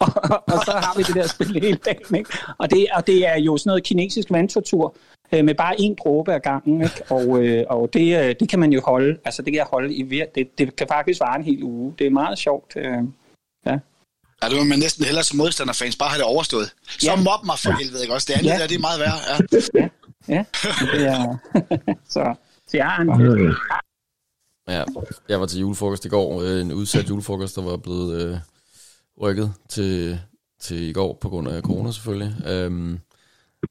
[0.34, 2.30] Og, og så har vi det der spil hele dagen, ikke?
[2.58, 4.94] Og det, og det er jo sådan noget kinesisk vandtortur
[5.34, 7.02] øh, med bare en dråbe ad gangen, ikke?
[7.10, 9.94] Og, øh, og det, øh, det kan man jo holde, altså det kan jeg holde
[9.94, 11.94] i vir- det, det kan faktisk vare en hel uge.
[11.98, 12.84] Det er meget sjovt, øh,
[13.66, 13.78] ja.
[14.42, 16.74] Ja, det var man næsten hellere som modstanderfans bare have det overstået.
[16.88, 17.10] Så Ja.
[17.10, 17.16] ja.
[17.16, 18.26] mob mig for helvede, ikke også?
[18.28, 18.54] Det andet Ja.
[18.54, 18.60] ja.
[18.60, 19.18] der, det er meget værre.
[19.74, 19.88] Ja.
[20.28, 20.44] Ja,
[20.92, 21.36] det er,
[22.14, 22.34] så,
[22.68, 23.54] så jeg har en
[24.68, 24.84] Ja,
[25.28, 28.36] jeg var til julefrokost i går, øh, en udsat julefrokost, der var blevet øh,
[29.20, 30.20] rykket til,
[30.60, 32.34] til i går på grund af corona selvfølgelig.
[32.46, 32.98] Øhm,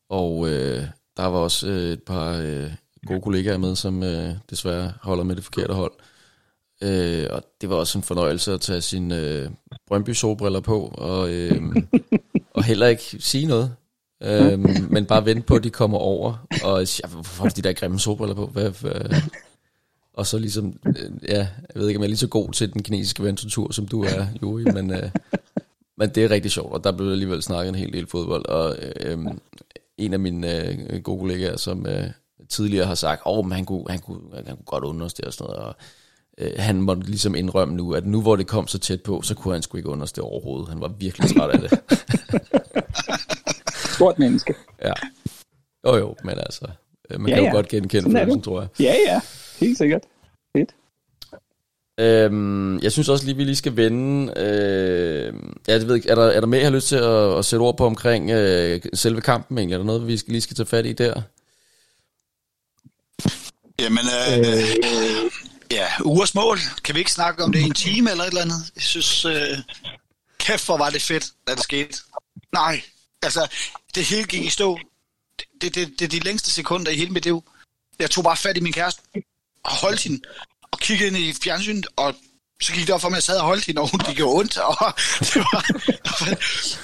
[0.09, 0.83] og øh,
[1.21, 2.71] der var også øh, et par øh,
[3.05, 5.91] gode kollegaer med, som øh, desværre holder med det forkerte hold.
[6.83, 9.49] Øh, og det var også en fornøjelse at tage sine øh,
[9.87, 11.75] Brøndby solbriller på, og, øh,
[12.55, 13.75] og heller ikke sige noget.
[14.23, 17.67] Øhm, men bare vente på, at de kommer over, og ja, hvorfor har de de
[17.67, 18.45] der grimme solbriller på?
[18.45, 19.21] Hvad, hvad,
[20.13, 22.73] og så ligesom, øh, ja, jeg ved ikke, om jeg er lige så god til
[22.73, 25.09] den kinesiske venturtur, som du er, Juri, men, øh,
[25.97, 28.75] men det er rigtig sjovt, og der blev alligevel snakket en hel del fodbold, og
[28.99, 29.19] øh,
[30.05, 32.03] en af mine øh, gode kollegaer, som øh,
[32.49, 35.53] tidligere har sagt, åh, oh, han, kunne, han, kunne, han kunne godt understå og sådan
[35.53, 35.75] noget, og
[36.37, 39.35] øh, han måtte ligesom indrømme nu, at nu hvor det kom så tæt på, så
[39.35, 40.69] kunne han sgu ikke understå overhovedet.
[40.69, 41.79] Han var virkelig træt af det.
[43.95, 44.53] stort menneske.
[44.85, 44.93] ja.
[45.87, 46.65] Jo jo, men altså,
[47.11, 47.55] øh, man Ja, kan jo ja.
[47.55, 48.43] godt genkende følelsen, det.
[48.43, 48.69] tror jeg.
[48.79, 49.21] Ja, ja,
[49.59, 50.01] helt sikkert.
[52.01, 54.33] Øhm, jeg synes også lige, vi lige skal vende...
[54.37, 55.33] Øh,
[55.67, 57.45] ja, det ved ikke, er der, er der mere, jeg har lyst til at, at
[57.45, 59.73] sætte ord på omkring øh, selve kampen egentlig?
[59.73, 61.21] Er der noget, vi skal, lige skal tage fat i der?
[63.79, 65.31] Jamen, øh, øh,
[65.71, 66.57] ja, ugers mål.
[66.83, 68.71] Kan vi ikke snakke om det i en time eller et eller andet?
[68.75, 69.57] Jeg synes, øh,
[70.39, 71.97] kæft hvor var det fedt, da det skete.
[72.53, 72.81] Nej,
[73.21, 73.47] altså,
[73.95, 74.79] det hele gik i stå.
[75.39, 77.43] Det, det, det, det er de længste sekunder i hele mit liv.
[77.99, 79.01] Jeg tog bare fat i min kæreste
[79.63, 80.21] og holdt hende
[80.81, 82.15] kiggede ind i fjernsynet, og
[82.61, 84.19] så gik det op for mig, at jeg sad og holdt hende, og hun gik
[84.23, 84.93] ondt, og,
[85.29, 85.61] det var,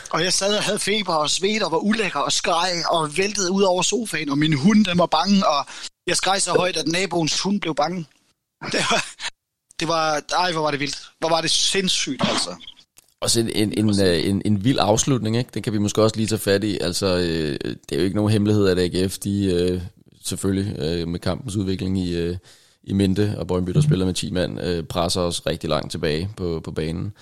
[0.10, 3.52] og jeg sad og havde feber og svedte og var ulækker og skreg og væltede
[3.52, 5.66] ud over sofaen, og min hund den var bange, og
[6.08, 8.06] jeg skreg så højt, at naboens hund blev bange.
[8.72, 9.06] Det var,
[9.80, 10.98] det var, ej, hvor var det vildt.
[11.20, 12.56] Hvor var det sindssygt, altså.
[13.22, 15.50] Også en, en, en, øh, en, en vild afslutning, ikke?
[15.54, 16.78] Den kan vi måske også lige tage fat i.
[16.82, 19.82] Altså, øh, det er jo ikke nogen hemmelighed, at AGF, de øh,
[20.26, 22.38] selvfølgelig øh, med kampens udvikling i, øh,
[22.88, 26.30] i mente, og Brøndby, der spiller med 10 mand, øh, presser os rigtig langt tilbage
[26.38, 27.13] på, på banen.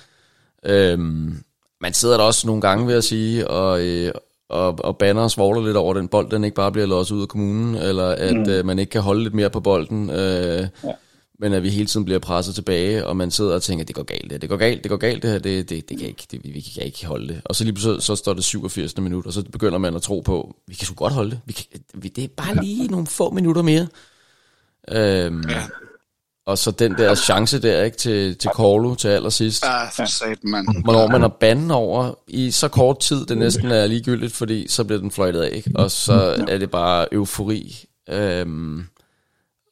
[0.65, 1.43] Øhm,
[1.81, 4.11] man sidder der også nogle gange, vil jeg sige, og, øh,
[4.49, 7.21] og, og banner og svogler lidt over, den bold den ikke bare bliver låst ud
[7.21, 8.49] af kommunen, eller at mm.
[8.49, 10.91] øh, man ikke kan holde lidt mere på bolden, øh, ja.
[11.39, 14.03] men at vi hele tiden bliver presset tilbage, og man sidder og tænker, det går
[14.03, 16.27] galt, det, det går galt, det går galt, det her, det, det, det kan ikke,
[16.31, 17.41] det, vi, vi kan ikke holde det.
[17.45, 18.97] Og så lige pludselig, så står det 87.
[18.97, 21.53] minut, og så begynder man at tro på, vi kan sgu godt holde det, vi
[21.53, 23.87] kan, vi, det er bare lige nogle få minutter mere.
[24.91, 25.63] Øhm, ja.
[26.45, 29.65] Og så den der chance der, ikke, til, til Korlu til allersidst.
[29.65, 30.83] Ja, for sat, mand.
[30.83, 34.83] Hvornår man er banden over i så kort tid, det næsten er ligegyldigt, fordi så
[34.83, 35.71] bliver den fløjtet af, ikke?
[35.75, 37.85] og så er det bare eufori.
[38.09, 38.83] Øhm,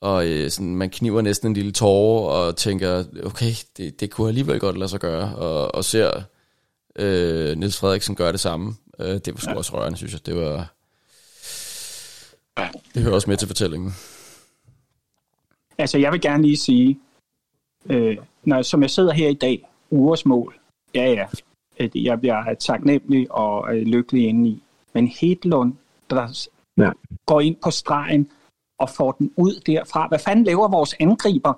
[0.01, 4.27] og øh, sådan, man kniver næsten en lille tårer og tænker, okay, det, det kunne
[4.27, 6.21] alligevel godt lade sig gøre, og, og ser
[6.95, 8.75] øh, Niels Frederiksen gøre det samme.
[8.99, 10.25] Øh, det var sgu også rørende, synes jeg.
[10.25, 10.73] Det var...
[12.93, 13.95] Det hører også med til fortællingen.
[15.77, 16.99] Altså, jeg vil gerne lige sige,
[17.89, 20.55] øh, når, som jeg sidder her i dag, ugers mål,
[20.95, 21.25] ja ja,
[21.77, 24.63] at jeg bliver taknemmelig og øh, lykkelig indeni.
[24.93, 25.73] Men Hedlund,
[26.09, 26.91] der Ja.
[27.25, 28.29] går ind på stregen
[28.79, 30.07] og får den ud derfra.
[30.07, 31.53] Hvad fanden laver vores angriber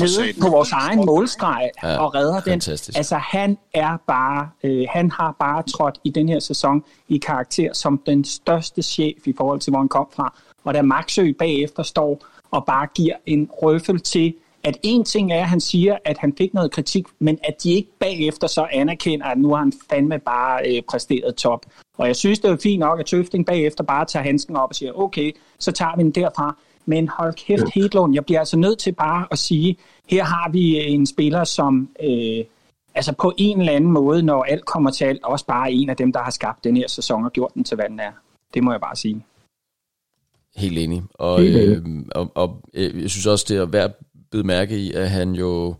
[0.00, 2.52] nede på vores egen målstreg Ja, og redder den?
[2.52, 2.96] fantastisk.
[2.98, 7.72] Altså, han er bare, øh, han har bare trådt i den her sæson i karakter
[7.72, 10.34] som den største chef i forhold til, hvor han kom fra.
[10.64, 14.34] Og da Maxø bagefter står og bare giver en røffel til,
[14.64, 17.72] at en ting er, at han siger, at han fik noget kritik, men at de
[17.72, 21.66] ikke bagefter så anerkender, at nu har han fandme bare øh, præsteret top.
[21.98, 24.74] Og jeg synes, det er fint nok, at Tøfting bagefter bare tager handsken op og
[24.74, 26.56] siger, okay, så tager vi den derfra.
[26.86, 29.76] Men hold kæft, Hedlund, jeg bliver altså nødt til bare at sige,
[30.08, 32.44] her har vi en spiller, som øh,
[32.94, 35.90] altså på en eller anden måde, når alt kommer til alt, også bare er en
[35.90, 38.12] af dem, der har skabt den her sæson og gjort den til, hvad den er.
[38.54, 39.24] Det må jeg bare sige.
[40.58, 41.02] Helt enig.
[41.14, 41.76] Og, Helt enig.
[41.76, 43.94] øh, og, og øh, jeg synes også, det er værd at
[44.32, 45.74] bide mærke i, at han jo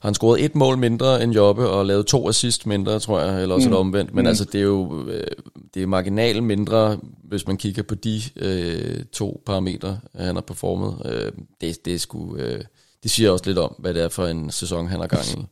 [0.00, 3.54] han scorede et mål mindre end Jobbe, og lavede to assist mindre, tror jeg, eller
[3.54, 3.72] også mm.
[3.72, 4.14] det omvendt.
[4.14, 4.28] Men mm.
[4.28, 5.26] altså, det er jo øh,
[5.74, 11.02] det er marginalt mindre, hvis man kigger på de øh, to parametre, han har performet.
[11.04, 12.60] Øh, det, det, er sgu, øh,
[13.02, 15.46] det siger også lidt om, hvad det er for en sæson, han har gang i.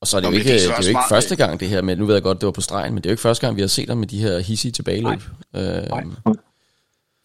[0.00, 1.36] Og så er det jo Nå, men ikke, det er det er jo ikke første
[1.36, 3.10] gang det her, men nu ved jeg godt, det var på stregen, men det er
[3.10, 5.20] jo ikke første gang, vi har set ham med de her hissige tilbageløb.
[5.56, 5.82] Øh,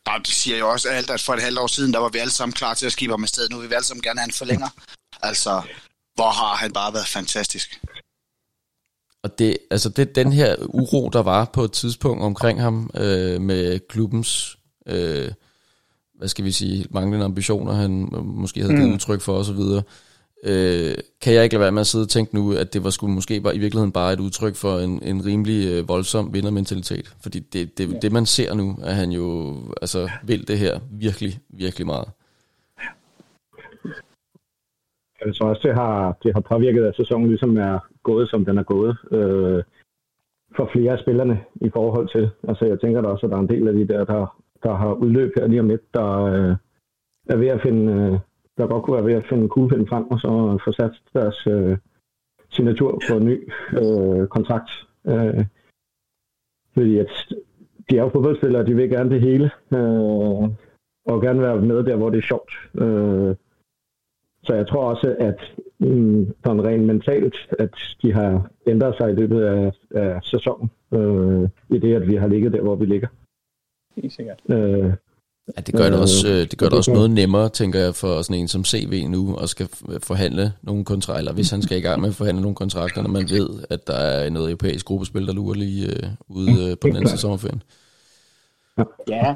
[0.08, 2.18] Ja, det siger jo også alt, at for et halvt år siden, der var vi
[2.18, 3.50] alle sammen klar til at skibe ham afsted.
[3.50, 4.70] Nu vil vi alle sammen gerne have en forlænger.
[5.22, 5.62] Altså,
[6.16, 7.82] hvor har han bare været fantastisk.
[9.24, 13.42] Og det, altså det, den her uro, der var på et tidspunkt omkring ham øh,
[13.42, 15.32] med klubbens, øh,
[16.18, 18.94] hvad skal vi sige, manglende ambitioner, han måske havde givet mm.
[18.94, 19.84] udtryk for osv.,
[20.44, 22.90] øh, kan jeg ikke lade være med at sidde og tænke nu, at det var
[22.90, 27.16] sgu måske bare, i virkeligheden bare et udtryk for en, en rimelig øh, voldsom vindermentalitet.
[27.24, 31.34] Fordi det, det, det, man ser nu, at han jo altså, vil det her virkelig,
[31.50, 32.08] virkelig meget.
[35.26, 38.58] Jeg tror også, det har, det har påvirket, at sæsonen ligesom er gået, som den
[38.58, 38.98] er gået.
[39.12, 39.64] Øh,
[40.56, 42.30] for flere af spillerne i forhold til.
[42.48, 44.76] Altså jeg tænker da også, at der er en del af de der, der, der
[44.76, 46.56] har udløb her lige om lidt, der øh,
[47.30, 48.20] er ved at finde, øh,
[48.58, 51.78] der godt kunne være ved at finde kuglepind frem, og så få sat deres øh,
[52.50, 54.72] signatur på en ny øh, kontrakt.
[55.08, 55.46] Øh,
[56.74, 57.34] fordi at
[57.90, 60.50] de er jo fodboldspillere, de vil gerne det hele, øh,
[61.06, 62.52] og gerne være med der, hvor det er sjovt.
[62.76, 63.36] Øh,
[64.44, 69.16] så jeg tror også, at mm, sådan rent mentalt, at de har ændret sig i
[69.16, 73.08] løbet af, af sæsonen, øh, i det, at vi har ligget der, hvor vi ligger.
[73.96, 74.42] Helt sikkert.
[74.50, 74.94] Øh,
[75.56, 78.22] Ja, det gør det også, øh, det gør det også noget nemmere, tænker jeg, for
[78.22, 79.68] sådan en som CV nu, og skal
[80.04, 83.10] forhandle nogle kontrakter, eller hvis han skal i gang med at forhandle nogle kontrakter, når
[83.10, 86.88] man ved, at der er noget europæisk gruppespil, der lurer lige øh, ude øh, på
[86.88, 87.64] den anden sæson sommerferien.
[89.08, 89.36] Ja.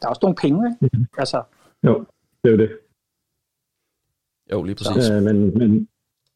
[0.00, 1.06] Der er også nogle penge, ikke?
[1.18, 1.42] Altså.
[1.86, 2.04] Jo,
[2.42, 2.70] det er jo det.
[4.52, 5.10] Jo, lige præcis.
[5.10, 5.88] Øh, men, men,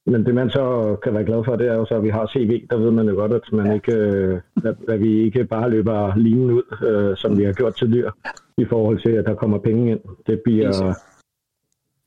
[0.06, 2.26] men det man så kan være glad for, det er jo så, at vi har
[2.26, 2.66] CV.
[2.70, 3.72] Der ved man jo godt, at, man ja.
[3.72, 7.76] ikke, øh, at, at vi ikke bare løber linen ud, øh, som vi har gjort
[7.76, 8.12] tidligere,
[8.58, 10.00] i forhold til, at der kommer penge ind.
[10.26, 10.72] Det bliver,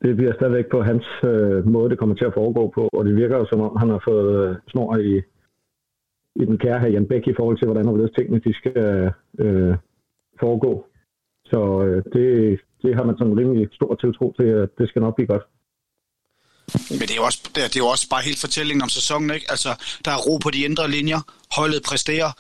[0.02, 3.16] det bliver stadigvæk på hans øh, måde, det kommer til at foregå på, og det
[3.16, 5.22] virker jo som om, han har fået øh, snor i,
[6.36, 9.76] i den kære her Jan Bæk i forhold til, hvordan og tingene de skal øh,
[10.40, 10.86] foregå.
[11.46, 15.16] Så øh, det, det har man sådan rimelig stor tiltro til, at det skal nok
[15.16, 15.44] blive godt.
[16.90, 19.52] Men det er, jo også, det er, jo også bare helt fortællingen om sæsonen, ikke?
[19.52, 19.76] Altså,
[20.06, 22.32] der er ro på de indre linjer, holdet præsterer,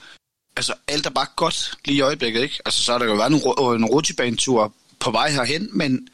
[0.57, 2.59] altså alt er bare godt lige i øjeblikket, ikke?
[2.65, 6.07] Altså, så har der jo været en, nogle rutsjebanetur på vej herhen, men,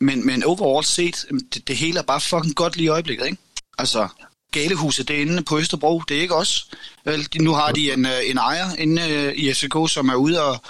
[0.00, 3.38] men, men overall set, det, det hele er bare fucking godt lige i øjeblikket, ikke?
[3.78, 4.08] Altså,
[4.52, 6.70] Galehuset, det er inde på Østerbro, det er ikke os.
[7.04, 10.44] Vel, nu har de en, øh, en ejer inde øh, i FCK, som er ude
[10.44, 10.62] og,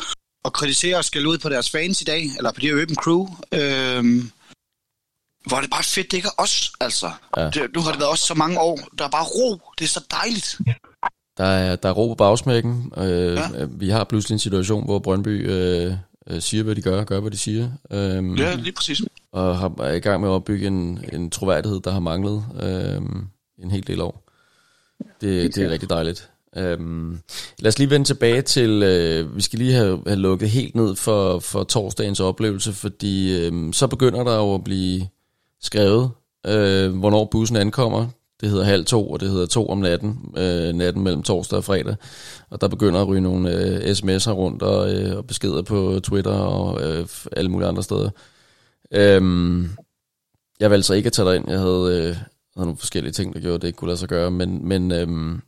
[0.44, 3.28] og kritisere og skal ud på deres fans i dag, eller på de Open Crew.
[3.52, 4.31] Øhm,
[5.48, 7.11] hvor er det bare fedt, det ikke er os, altså.
[7.37, 7.50] Ja.
[7.50, 8.78] Det, nu har det været os så mange år.
[8.98, 9.61] Der er bare ro.
[9.78, 10.58] Det er så dejligt.
[11.38, 12.92] Der er, der er ro på bagsmækken.
[12.96, 13.48] Øh, ja.
[13.68, 15.92] Vi har pludselig en situation, hvor Brøndby øh,
[16.26, 17.70] øh siger, hvad de gør, gør, hvad de siger.
[17.90, 19.00] Øh, ja, lige præcis.
[19.32, 23.02] Og har, er i gang med at opbygge en, en troværdighed, der har manglet øh,
[23.62, 24.24] en hel del år.
[25.20, 26.30] Det, det er rigtig dejligt.
[26.56, 27.18] Øhm,
[27.58, 30.96] lad os lige vende tilbage til, øh, vi skal lige have, have lukket helt ned
[30.96, 35.08] for, for torsdagens oplevelse, fordi øh, så begynder der jo at blive
[35.62, 36.11] skrevet,
[36.47, 38.07] øh, hvornår bussen ankommer.
[38.40, 41.64] Det hedder halv to, og det hedder to om natten, øh, natten mellem torsdag og
[41.64, 41.97] fredag.
[42.51, 46.31] Og der begynder at ryge nogle øh, sms'er rundt og, øh, og beskeder på Twitter
[46.31, 48.11] og øh, alle mulige andre steder.
[48.92, 49.68] Øhm,
[50.61, 51.51] jeg valgte så ikke at tage dig ind.
[51.51, 52.16] Jeg havde, øh,
[52.57, 54.31] havde nogle forskellige ting, der gjorde, at det ikke kunne lade sig gøre.
[54.31, 55.38] Men, men øh,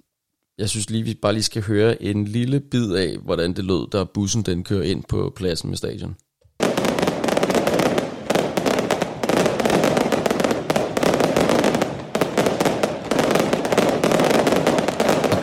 [0.59, 3.91] jeg synes lige, vi bare lige skal høre en lille bid af, hvordan det lød,
[3.91, 6.17] da bussen den kører ind på pladsen med stadion.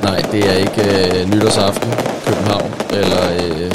[0.07, 1.89] Nej, det er ikke øh, nytårsaften
[2.27, 3.71] København, eller øh,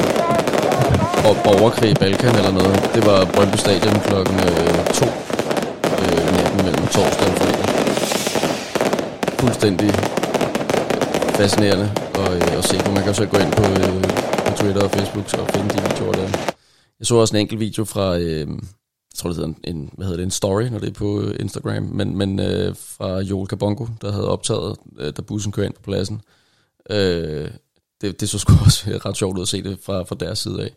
[1.45, 2.77] borgerkrig i Balkan eller noget.
[2.95, 4.73] Det var Brøndby Stadion klokken øh,
[6.03, 7.67] øh, natten mellem torsdag og fredag.
[9.41, 9.91] Fuldstændig
[11.39, 12.91] fascinerende at, øh, at se på.
[12.91, 14.03] Man kan så gå ind på, øh,
[14.47, 16.29] på Twitter og Facebook og finde de videoer der.
[16.99, 18.47] Jeg så også en enkelt video fra, øh,
[19.13, 21.31] jeg tror det hedder en, en, hvad hedder det, en story, når det er på
[21.41, 25.75] Instagram, men, men øh, fra Joel Kabongo, der havde optaget, øh, da bussen kører ind
[25.75, 26.21] på pladsen.
[26.91, 27.51] Øh,
[28.01, 30.63] det, det så sgu også ret sjovt ud at se det fra, fra deres side
[30.63, 30.71] af.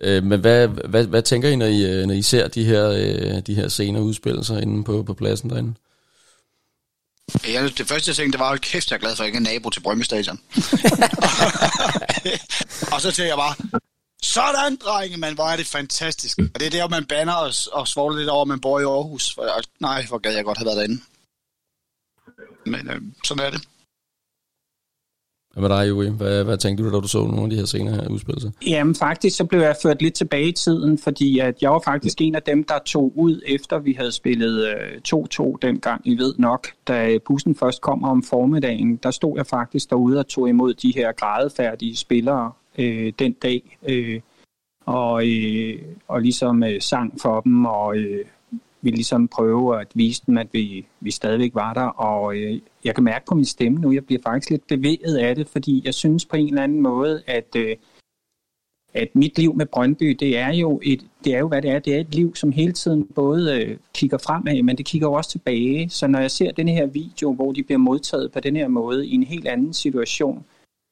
[0.00, 2.90] Øh, men hvad, hvad, hvad tænker I, når I, øh, når I ser de her,
[2.90, 5.74] øh, de her scener udspille sig inde på, på pladsen derinde?
[7.46, 9.36] Ja, det første jeg tænkte, det var, at kæft, jeg er glad for, at jeg
[9.36, 10.40] ikke er nabo til Brøndby Stadion.
[12.92, 13.80] og så tænkte jeg bare,
[14.24, 16.38] sådan, drenge, man, hvor er det fantastisk.
[16.54, 18.82] Og det er der, man banner og, og svogler lidt over, at man bor i
[18.82, 19.34] Aarhus.
[19.34, 19.42] For,
[19.80, 21.00] nej, hvor gad jeg godt have været derinde.
[22.66, 23.60] Men øh, sådan er det.
[25.52, 26.10] Hvad med dig, Joey?
[26.10, 28.50] Hvad, hvad tænkte du, da du så nogle af de her scener her udspille sig?
[28.66, 32.20] Jamen faktisk, så blev jeg ført lidt tilbage i tiden, fordi at jeg var faktisk
[32.20, 34.74] en af dem, der tog ud, efter vi havde spillet
[35.08, 36.68] 2-2 øh, dengang, I ved nok.
[36.88, 40.92] Da bussen først kom om formiddagen, der stod jeg faktisk derude og tog imod de
[40.96, 43.78] her gradefærdige spillere øh, den dag.
[43.88, 44.20] Øh,
[44.86, 48.24] og, øh, og ligesom øh, sang for dem, og øh,
[48.84, 52.94] vi ligesom prøve at vise dem, at vi, vi stadigvæk var der, og øh, jeg
[52.94, 55.94] kan mærke på min stemme nu, jeg bliver faktisk lidt bevæget af det, fordi jeg
[55.94, 57.76] synes på en eller anden måde, at, øh,
[58.94, 61.78] at mit liv med Brøndby, det er jo et, det er jo hvad det er,
[61.78, 65.30] det er et liv, som hele tiden både øh, kigger fremad, men det kigger også
[65.30, 68.68] tilbage, så når jeg ser den her video, hvor de bliver modtaget på den her
[68.68, 70.44] måde i en helt anden situation,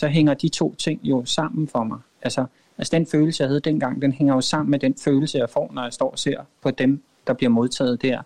[0.03, 1.99] så hænger de to ting jo sammen for mig.
[2.23, 2.47] Altså,
[2.79, 5.71] altså den følelse, jeg havde dengang, den hænger jo sammen med den følelse, jeg får,
[5.73, 8.23] når jeg står og ser på dem, der bliver modtaget der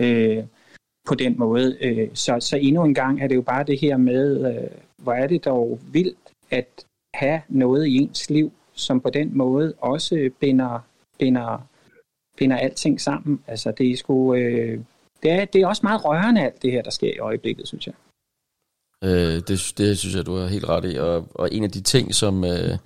[0.00, 0.44] øh,
[1.08, 1.76] på den måde.
[1.80, 5.12] Øh, så, så endnu en gang er det jo bare det her med, øh, hvor
[5.12, 6.18] er det dog vildt
[6.50, 10.86] at have noget i ens liv, som på den måde også binder,
[11.18, 11.68] binder,
[12.36, 13.40] binder alting sammen.
[13.46, 14.80] Altså det er sgu, øh,
[15.22, 17.86] det, er, det er også meget rørende alt det her, der sker i øjeblikket, synes
[17.86, 17.94] jeg.
[19.04, 20.96] Øh, det, det synes jeg, du har helt ret i.
[20.96, 22.78] Og, og en af de ting, som, øh,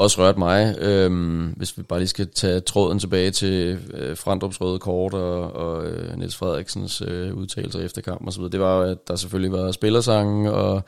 [0.00, 1.10] også rørte mig, øh,
[1.56, 5.86] hvis vi bare lige skal tage tråden tilbage til øh, Frandrups røde kort og, og
[5.86, 10.52] øh, Niels Frederiksens øh, udtalelser efter kampen osv., det var at der selvfølgelig var spillersange,
[10.52, 10.82] og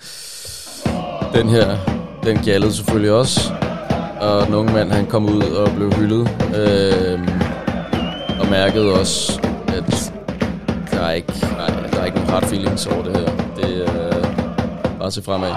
[1.34, 1.78] den her,
[2.24, 3.40] den gjaldede selvfølgelig også,
[4.20, 7.20] og den unge mand, han kom ud og blev hyldet, øh,
[8.40, 10.12] og mærkede også, at
[10.90, 13.51] der er ikke, nej, der er ikke nogen hard feelings over det her.
[15.02, 15.54] Øh, bare se fremad.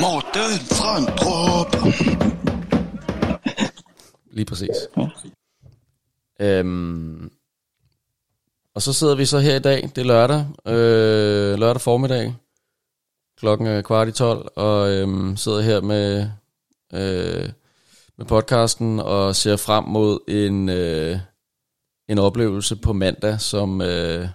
[0.00, 1.94] Morten Frandrup!
[4.32, 4.76] Lige præcis.
[4.96, 6.58] Ja.
[6.58, 7.30] Øhm,
[8.74, 12.34] og så sidder vi så her i dag, det er lørdag, øh, lørdag formiddag,
[13.38, 16.28] klokken er kvart i tolv, og øhm, sidder her med,
[16.92, 17.48] øh,
[18.18, 21.18] med podcasten og ser frem mod en, øh,
[22.08, 23.80] en oplevelse på mandag, som...
[23.80, 24.28] Øh,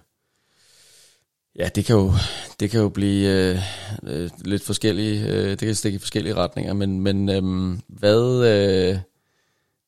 [1.55, 2.11] Ja, det kan jo,
[2.59, 3.57] det kan jo blive øh,
[4.03, 8.97] øh, lidt forskellige, øh, det kan stikke i forskellige retninger, men, men øh, hvad, øh,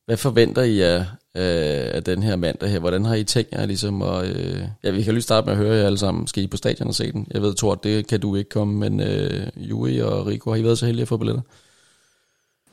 [0.06, 1.00] hvad forventer I af,
[1.36, 2.80] øh, af den her mandag her?
[2.80, 4.02] Hvordan har I tænkt jer ligesom?
[4.02, 6.28] Og, øh, ja, vi kan lige starte med at høre jer alle sammen.
[6.28, 7.28] Skal I på stadion og se den?
[7.32, 10.64] Jeg ved, Thor, det kan du ikke komme, men øh, Juri og Rico, har I
[10.64, 11.42] været så heldige at få billetter?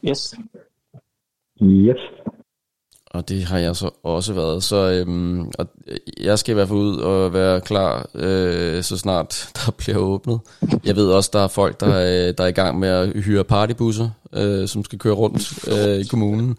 [0.09, 0.35] Yes.
[1.63, 1.97] Yes.
[3.11, 4.65] Og det har jeg så også været.
[4.65, 5.67] Så øhm, og
[6.21, 10.41] jeg skal i hvert fald ud og være klar, øh, så snart der bliver åbnet.
[10.85, 13.45] Jeg ved også, der er folk, der er, der er i gang med at hyre
[13.45, 16.57] partybusser, øh, som skal køre rundt øh, i kommunen.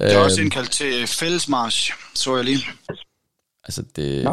[0.00, 2.64] Jeg er også indkaldt til fællesmarsch, så jeg lige.
[3.64, 4.28] Altså det...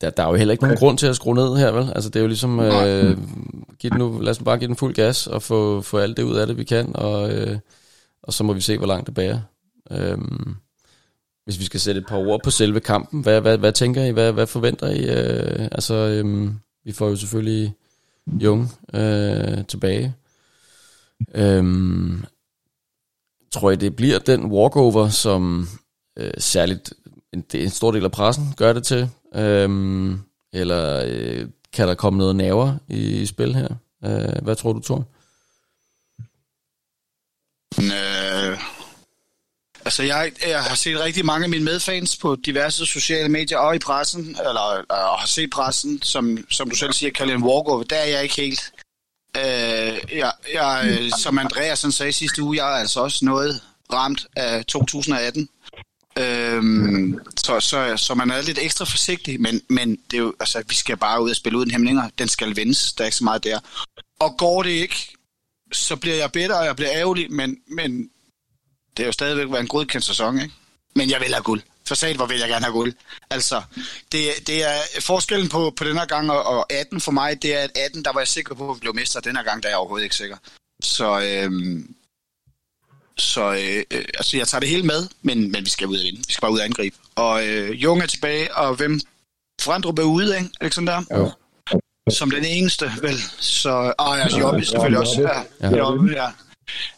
[0.00, 1.92] Der, der er jo heller ikke nogen grund til at skrue ned her, vel?
[1.94, 3.18] Altså det er jo ligesom, øh,
[3.78, 6.22] giv den nu, lad os bare give den fuld gas og få, få alt det
[6.22, 7.58] ud af det, vi kan, og, øh,
[8.22, 9.38] og så må vi se, hvor langt det bærer.
[9.90, 10.56] Øhm,
[11.44, 14.10] hvis vi skal sætte et par ord på selve kampen, hvad, hvad, hvad tænker I?
[14.10, 15.00] Hvad, hvad forventer I?
[15.00, 17.74] Øh, altså, øhm, vi får jo selvfølgelig
[18.26, 20.14] Jung øh, tilbage.
[21.34, 22.24] Øhm,
[23.52, 25.68] tror jeg, det bliver den walkover, som
[26.18, 26.92] øh, særligt
[27.32, 29.10] en, en stor del af pressen gør det til?
[29.34, 30.20] Øhm,
[30.52, 33.68] eller øh, kan der komme noget naver i, i spil her?
[34.04, 35.04] Øh, hvad tror du, Thor?
[37.78, 38.77] Øh,
[39.88, 43.76] altså, jeg, jeg har set rigtig mange af mine medfans på diverse sociale medier og
[43.76, 47.82] i pressen, eller og har set pressen, som, som du selv siger, kalder en walkover.
[47.82, 48.72] Der er jeg ikke helt.
[49.36, 54.64] Øh, jeg, jeg, som Andreas sagde sidste uge, jeg er altså også noget ramt af
[54.64, 55.48] 2018.
[56.18, 60.62] Øhm, så, så, så man er lidt ekstra forsigtig, men, men det er jo, altså,
[60.68, 62.10] vi skal bare ud og spille uden hæmninger.
[62.18, 63.60] Den skal vendes, der er ikke så meget der.
[64.18, 65.16] Og går det ikke,
[65.72, 68.10] så bliver jeg bedre, og jeg bliver ærgerlig, men, men
[68.96, 70.54] det er jo stadigvæk været en godkendt sæson, ikke?
[70.94, 71.62] Men jeg vil have guld.
[71.88, 72.94] For sat, hvor vil jeg gerne have guld.
[73.30, 73.62] Altså,
[74.12, 77.54] det, det er forskellen på, på den her gang og, og 18 for mig, det
[77.54, 79.20] er, at 18, der var jeg sikker på, at vi blev mester.
[79.20, 80.36] Den her gang, der er jeg overhovedet ikke sikker.
[80.82, 81.94] Så, øhm,
[83.18, 86.02] så øh, øh, altså, jeg tager det hele med, men, men vi skal ud og
[86.04, 86.18] vinde.
[86.26, 86.96] Vi skal bare ud og angribe.
[87.16, 89.00] Og øh, Jung er tilbage, og hvem?
[89.60, 90.36] Frandrup er ude, ikke?
[90.36, 91.16] Er det ikke sådan der?
[91.18, 91.30] Jo.
[92.10, 93.18] Som den eneste, vel?
[93.38, 95.44] Så, og altså, Jobbe selvfølgelig også.
[95.60, 96.30] Ja, Jobbe, ja.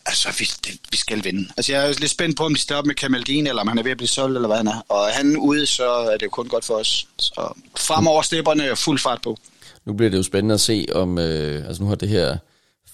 [0.06, 1.48] Altså, vi, det, vi skal vinde.
[1.56, 3.82] Altså, jeg er lidt spændt på, om de stopper med Kamaldin, eller om han er
[3.82, 4.80] ved at blive solgt, eller hvad han er.
[4.88, 7.06] Og han ude, så er det jo kun godt for os.
[7.18, 9.36] Så fremover stepperne er øh, fuld fart på.
[9.84, 11.18] Nu bliver det jo spændende at se, om...
[11.18, 12.36] Øh, altså, nu har det her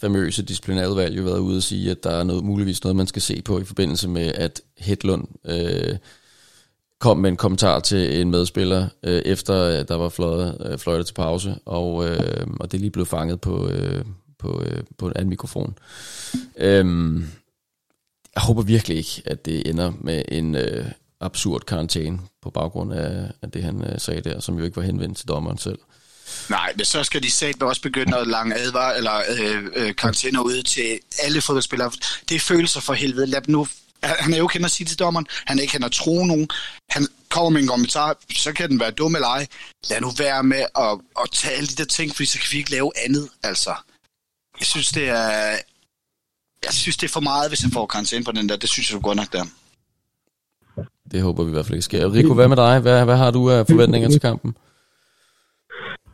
[0.01, 3.23] famøse disciplinærudvalg jo været ude og sige, at der er noget, muligvis noget, man skal
[3.23, 5.97] se på i forbindelse med, at Hedlund øh,
[7.01, 11.15] kom med en kommentar til en medspiller, øh, efter der var fløjet, øh, fløjtet til
[11.15, 14.05] pause, og, øh, og det lige blev fanget på, øh,
[14.39, 15.79] på, øh, på en anden mikrofon.
[16.57, 17.31] Øhm,
[18.35, 20.87] jeg håber virkelig ikke, at det ender med en øh,
[21.21, 24.83] absurd karantæne på baggrund af, af det, han øh, sagde der, som jo ikke var
[24.83, 25.79] henvendt til dommeren selv.
[26.51, 30.41] Nej, men så skal de sagt også begynde at lange advar eller øh, øh, karantæner
[30.41, 31.93] ud til alle fodboldspillere.
[32.29, 33.27] Det er følelser for helvede.
[33.27, 33.67] Lad nu
[34.03, 36.49] han er jo kendt at sige til dommeren, han er ikke kendt at tro nogen,
[36.91, 39.47] han kommer med en kommentar, så kan den være dum eller ej.
[39.91, 42.59] Lad nu være med at, at tage alle de der ting, fordi så kan vi
[42.59, 43.75] ikke lave andet, altså.
[44.61, 45.33] Jeg synes, det er...
[46.67, 48.57] Jeg synes, det er for meget, hvis han får karantæne på den der.
[48.57, 49.45] Det synes jeg godt nok, der.
[51.13, 52.13] Det håber vi i hvert fald ikke sker.
[52.13, 52.81] Rico, hvad med dig?
[52.81, 54.57] Hvad, hvad har du af forventninger til kampen?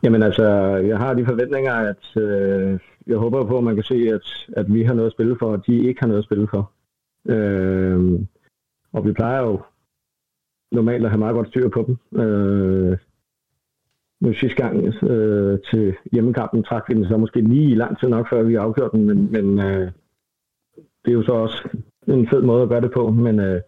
[0.03, 0.45] Jamen altså,
[0.90, 4.26] jeg har de forventninger, at øh, jeg håber på, at man kan se, at,
[4.57, 6.72] at vi har noget at spille for, og de ikke har noget at spille for.
[7.28, 8.20] Øh,
[8.93, 9.62] og vi plejer jo
[10.72, 12.20] normalt at have meget godt styr på dem.
[12.20, 12.99] Øh,
[14.23, 18.29] nu sidste gang øh, til hjemmekampen trak vi den så måske lige lang tid nok,
[18.31, 19.91] før vi afgjorde den, men, men øh,
[21.05, 21.68] det er jo så også
[22.09, 23.11] en fed måde at gøre det på.
[23.11, 23.61] Men øh,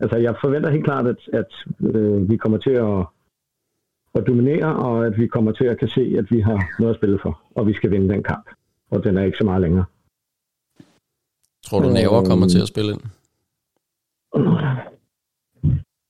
[0.00, 1.50] altså, jeg forventer helt klart, at, at
[1.80, 3.06] øh, vi kommer til at,
[4.14, 6.98] at dominere, og at vi kommer til at kan se, at vi har noget at
[6.98, 8.46] spille for, og vi skal vinde den kamp.
[8.90, 9.84] Og den er ikke så meget længere.
[11.64, 13.02] Tror du, Næver kommer til at spille ind?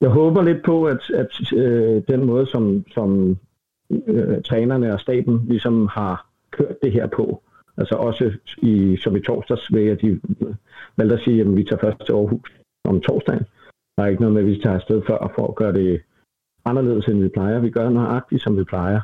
[0.00, 3.36] Jeg håber lidt på, at, at øh, den måde, som, som
[4.06, 7.42] øh, trænerne og staben ligesom har kørt det her på,
[7.76, 10.20] altså også i, som i torsdags, ved at de
[10.96, 12.52] valgte at sige, at vi tager først til Aarhus
[12.84, 13.44] om torsdagen.
[13.96, 16.02] Der er ikke noget med, at vi tager afsted før for at gøre det
[16.64, 17.60] anderledes, end vi plejer.
[17.60, 19.00] Vi gør nøjagtigt, som vi plejer.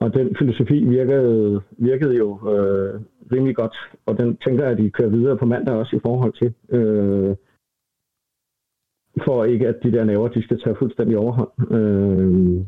[0.00, 3.00] Og den filosofi virkede, virkede jo øh,
[3.32, 6.32] rimelig godt, og den tænker jeg, at de kører videre på mandag også i forhold
[6.32, 6.54] til.
[6.68, 7.36] Øh,
[9.24, 11.72] for ikke, at de der naver, de skal tage fuldstændig overhånd.
[11.72, 12.64] Øh,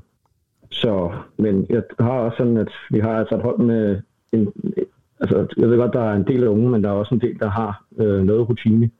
[0.73, 4.01] så, men jeg har også sådan, at vi har altså et hold med
[4.33, 4.53] en,
[5.21, 7.21] altså, jeg ved godt, der er en del af unge, men der er også en
[7.21, 8.91] del, der har øh, noget rutine.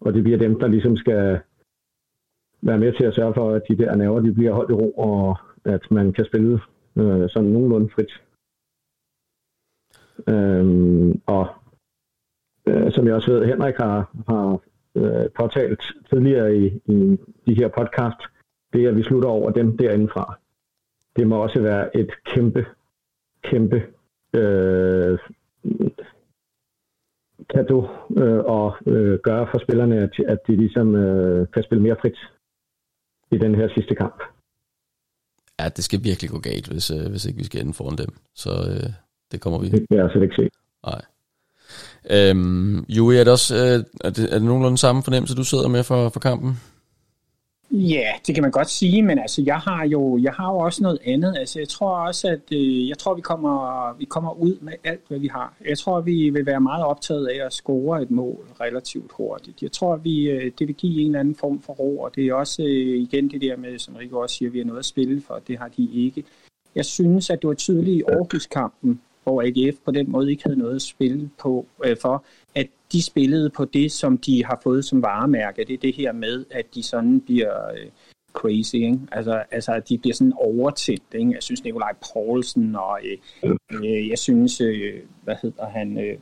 [0.00, 1.40] Og det bliver dem, der ligesom skal
[2.62, 4.90] være med til at sørge for, at de der nerver, de bliver holdt i ro,
[4.90, 6.60] og at man kan spille
[6.96, 8.12] øh, sådan nogenlunde frit.
[10.28, 11.46] Øhm, og
[12.68, 14.60] øh, som jeg også ved, Henrik har, har
[14.94, 18.20] øh, påtalt tidligere i, i de her podcast,
[18.72, 20.38] det er, at vi slutter over dem derindefra.
[21.16, 22.66] Det må også være et kæmpe,
[23.42, 23.82] kæmpe
[24.34, 25.18] øh,
[27.54, 27.86] kado
[28.16, 32.18] øh, og øh, gøre for spillerne, at, at de ligesom øh, kan spille mere frit
[33.32, 34.22] i den her sidste kamp.
[35.60, 38.12] Ja, det skal virkelig gå galt, hvis, øh, hvis ikke vi skal ende foran dem.
[38.34, 38.90] Så øh,
[39.32, 39.68] det kommer vi.
[39.68, 40.50] Det kan jeg altså ikke se.
[40.86, 41.02] Nej.
[42.10, 45.68] Øhm, Juri, er det også øh, er det, er det nogenlunde samme fornemmelse, du sidder
[45.68, 46.60] med for, for kampen?
[47.72, 50.82] Ja, det kan man godt sige, men altså, jeg har jo, jeg har jo også
[50.82, 51.36] noget andet.
[51.38, 55.00] Altså, jeg tror også, at øh, jeg tror, vi kommer, vi kommer ud med alt,
[55.08, 55.54] hvad vi har.
[55.68, 59.62] Jeg tror, vi vil være meget optaget af at score et mål relativt hurtigt.
[59.62, 62.26] Jeg tror, vi, øh, det vil give en eller anden form for ro, og det
[62.26, 64.84] er også øh, igen det der med, som Rikke også siger, vi har noget at
[64.84, 65.40] spille for.
[65.48, 66.24] Det har de ikke.
[66.74, 70.58] Jeg synes, at det var tydeligt i Aarhus-kampen, hvor AGF på den måde ikke havde
[70.58, 72.24] noget at spille på øh, for,
[72.54, 75.64] at de spillede på det, som de har fået som varemærke.
[75.64, 77.90] Det er det her med, at de sådan bliver øh,
[78.32, 78.98] crazy, ikke?
[79.12, 81.32] Altså, altså, at de bliver sådan overtændt, ikke?
[81.32, 83.00] Jeg synes, Nikolaj Poulsen, og
[83.42, 86.18] øh, øh, jeg synes, øh, hvad hedder han, øh,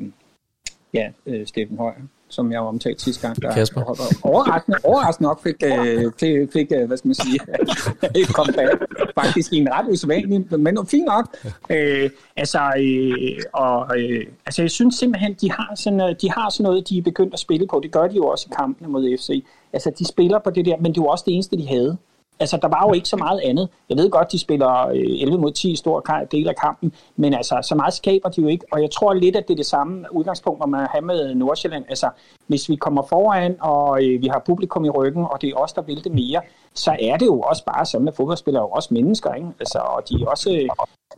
[0.94, 3.80] ja, øh, Steffen Højer, som jeg har omtalt sidste gang, der Kasper.
[4.22, 7.40] overraskende, overraskende nok fik, øh, fik, fik, øh, hvad skal man sige,
[8.20, 11.36] et comeback, faktisk en ret usædvanlig, men fint nok.
[11.70, 16.50] Øh, altså, øh, og, øh, altså, jeg synes simpelthen, de har, sådan, øh, de har
[16.50, 17.80] sådan noget, de er begyndt at spille på.
[17.82, 19.44] Det gør de jo også i kampene mod FC.
[19.72, 21.96] Altså, de spiller på det der, men det var også det eneste, de havde.
[22.40, 23.68] Altså, der var jo ikke så meget andet.
[23.88, 27.34] Jeg ved godt, de spiller øh, 11 mod 10 i stor del af kampen, men
[27.34, 28.64] altså, så meget skaber de jo ikke.
[28.72, 31.84] Og jeg tror lidt, at det er det samme udgangspunkt, man har med Nordsjælland.
[31.88, 32.10] Altså,
[32.46, 35.72] hvis vi kommer foran, og øh, vi har publikum i ryggen, og det er os,
[35.72, 36.40] der vil det mere,
[36.74, 39.48] så er det jo også bare sådan, at fodboldspillere er jo også mennesker, ikke?
[39.60, 40.50] Altså, og de er også...
[40.50, 40.68] Øh,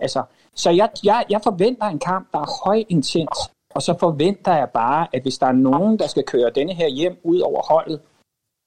[0.01, 0.23] altså,
[0.55, 5.07] så jeg, jeg, jeg forventer en kamp, der er højintens, og så forventer jeg bare,
[5.13, 8.01] at hvis der er nogen, der skal køre denne her hjem ud over holdet,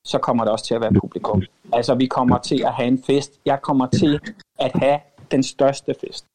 [0.06, 1.44] så kommer der også til at være publikum.
[1.74, 3.32] Altså, vi kommer til at have en fest.
[3.46, 4.20] Jeg kommer til
[4.60, 5.00] at have
[5.32, 6.26] den største fest.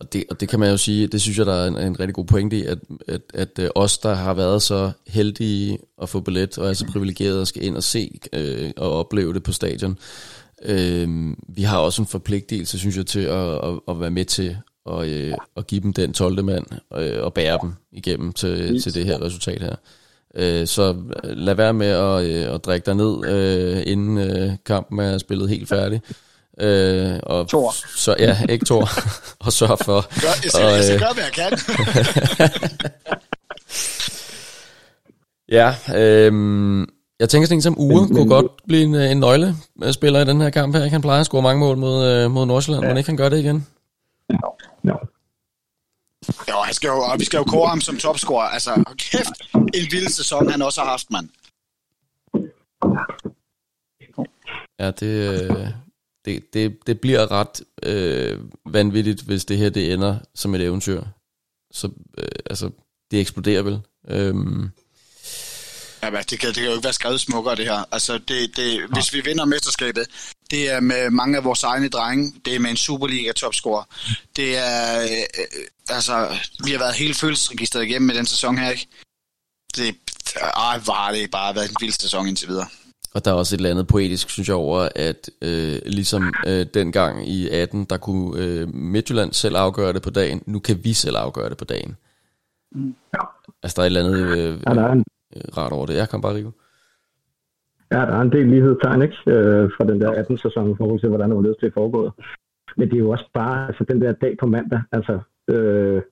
[0.00, 2.00] Og det, og det kan man jo sige, det synes jeg, der er en, en
[2.00, 2.78] rigtig god pointe i, at,
[3.08, 6.86] at, at øh, os, der har været så heldige at få billet, og er så
[6.92, 9.98] privilegerede at skal ind og se øh, og opleve det på stadion,
[10.62, 14.56] øh, vi har også en forpligtelse, synes jeg, til at, at, at være med til
[14.90, 16.44] at, øh, at give dem den 12.
[16.44, 16.66] mand
[16.96, 19.76] øh, og bære dem igennem til, til det her resultat her.
[20.36, 24.98] Øh, så lad være med at, øh, at drikke dig ned, øh, inden øh, kampen
[24.98, 26.00] er spillet helt færdig.
[26.60, 27.74] Øh, og Tor.
[27.96, 28.88] Så, ja, ikke Tor.
[29.46, 30.20] og sørg for...
[30.20, 31.58] Gør, jeg, skal, og, jeg skal øh, gøre, hvad jeg kan.
[35.48, 36.86] Ja, øh,
[37.20, 40.20] jeg tænker sådan en som Ure Men- kunne men- godt blive en, øh, en nøglespiller
[40.20, 40.84] i den her kamp her.
[40.84, 40.92] Ikke?
[40.94, 42.88] Han plejer at score mange mål mod, øh, mod Nordsjælland, ja.
[42.90, 43.66] men ikke han gør det igen.
[44.84, 44.92] Ja.
[46.50, 48.48] Jo, han skal jo, og vi skal jo kåre ham som topscorer.
[48.48, 51.28] Altså, kæft, en vild sæson, han også har haft, mand.
[54.78, 55.68] Ja, det, øh,
[56.24, 61.02] det, det, det bliver ret øh, vanvittigt, hvis det her det ender som et eventyr.
[61.72, 62.70] Så øh, altså,
[63.10, 63.80] det eksploderer vel.
[64.08, 64.70] Øhm,
[66.04, 67.84] Ja, men det kan, det kan jo ikke være skrevet smukkere, det her.
[67.92, 68.86] Altså, det, det, ja.
[68.92, 70.06] hvis vi vinder mesterskabet,
[70.50, 72.32] det er med mange af vores egne drenge.
[72.44, 73.84] Det er med en Superliga-topscorer.
[74.36, 75.02] Det er...
[75.02, 76.28] Øh, altså,
[76.64, 78.86] vi har været hele følelsesregistret igennem med den sæson her, ikke?
[79.76, 79.96] Det,
[80.56, 82.66] ej, var det bare været en vild sæson indtil videre.
[83.14, 86.66] Og der er også et eller andet poetisk, synes jeg, over, at øh, ligesom øh,
[86.74, 90.92] dengang i 18, der kunne øh, Midtjylland selv afgøre det på dagen, nu kan vi
[90.92, 91.96] selv afgøre det på dagen.
[92.72, 92.94] Mm.
[93.14, 93.20] Ja.
[93.62, 95.04] Altså, der er et eller andet øh, ja, der er en...
[95.36, 95.96] Øh, rart over det.
[95.96, 96.50] Jeg kan bare, Rico.
[97.92, 99.16] Ja, der er en del lighedstegn, ikke?
[99.26, 102.12] Øh, fra den der 18-sæson i forhold til, hvordan det var løst til foregået.
[102.76, 104.82] Men det er jo også bare altså, den der dag på mandag.
[104.92, 106.02] Altså, øh,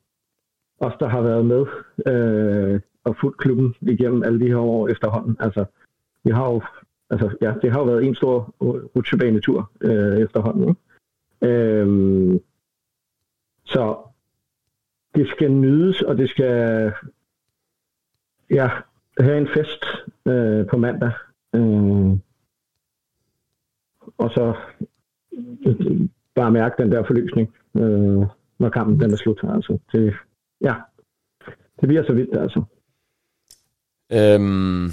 [0.80, 1.66] os, der har været med
[2.06, 5.36] øh, og fuldt klubben igennem alle de her år efterhånden.
[5.40, 5.64] Altså,
[6.24, 6.62] vi har jo
[7.10, 8.54] altså, ja, det har jo været en stor
[8.96, 10.68] rutsjebanetur øh, efterhånden.
[10.68, 11.54] Ikke?
[11.54, 12.40] Øh,
[13.64, 13.96] så
[15.14, 16.92] det skal nydes, og det skal
[18.50, 18.70] ja,
[19.18, 19.84] have en fest
[20.26, 21.12] øh, på mandag.
[21.54, 22.18] Øh,
[24.18, 24.54] og så
[25.66, 28.26] øh, bare mærke den der forløsning, øh,
[28.58, 29.40] når kampen den er slut.
[29.42, 30.14] Altså, det,
[30.60, 30.74] ja,
[31.80, 32.62] det bliver så vildt, altså.
[34.12, 34.90] Øhm,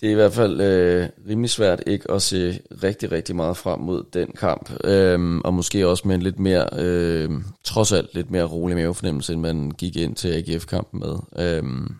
[0.00, 3.80] det er i hvert fald øh, rimelig svært ikke at se rigtig, rigtig meget frem
[3.80, 4.70] mod den kamp.
[4.84, 7.30] Øhm, og måske også med en lidt mere, øh,
[7.64, 11.16] trods alt lidt mere rolig mavefornemmelse, end man gik ind til AGF-kampen med.
[11.46, 11.94] Øhm,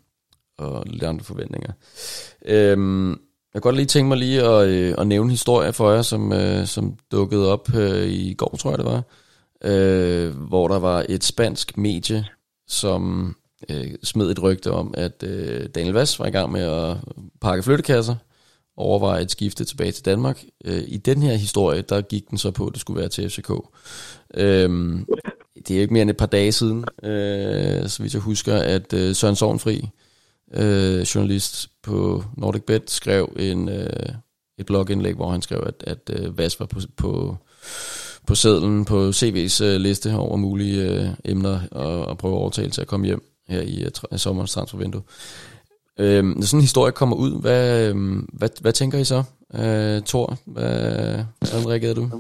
[0.59, 1.73] og lidt andre forventninger.
[2.45, 3.11] Øhm,
[3.55, 6.03] jeg kunne godt lige tænke mig lige at, øh, at nævne en historie for jer,
[6.03, 9.03] som, øh, som dukkede op øh, i går, tror jeg det var.
[9.65, 12.27] Øh, hvor der var et spansk medie,
[12.69, 13.35] som
[13.69, 16.97] øh, smed et rygte om, at øh, Daniel Vass var i gang med at
[17.41, 18.15] pakke flyttekasser,
[18.77, 20.45] overveje et skifte tilbage til Danmark.
[20.65, 23.31] Øh, I den her historie, der gik den så på, at det skulle være til
[23.31, 23.51] FCK.
[24.35, 24.99] Øh,
[25.69, 28.93] det er ikke mere end et par dage siden, øh, så vidt jeg husker, at
[28.93, 29.89] øh, Søren Sovnfri,
[30.55, 34.09] øh, journalist på Nordic Bet, skrev en, øh,
[34.59, 37.37] et blogindlæg, hvor han skrev, at, at øh, VAS var på, på,
[38.27, 42.71] på sedlen på CV's øh, liste over mulige øh, emner og, og prøve at overtale
[42.71, 45.03] til at komme hjem her i uh, sommerens transfervindue.
[45.99, 47.97] Øh, når sådan en historie kommer ud, hvad, øh,
[48.33, 49.23] hvad, hvad tænker I så,
[49.55, 50.39] øh, Thor?
[50.45, 52.11] Hvad, hvordan reagerede du?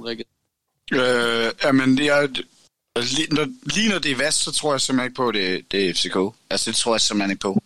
[0.93, 2.29] Øh, jamen, jeg,
[2.97, 5.35] altså, lige, når, lige når det er vast, så tror jeg simpelthen ikke på, at
[5.35, 6.37] det, det er FCK.
[6.51, 7.59] Altså, det tror jeg simpelthen ikke på.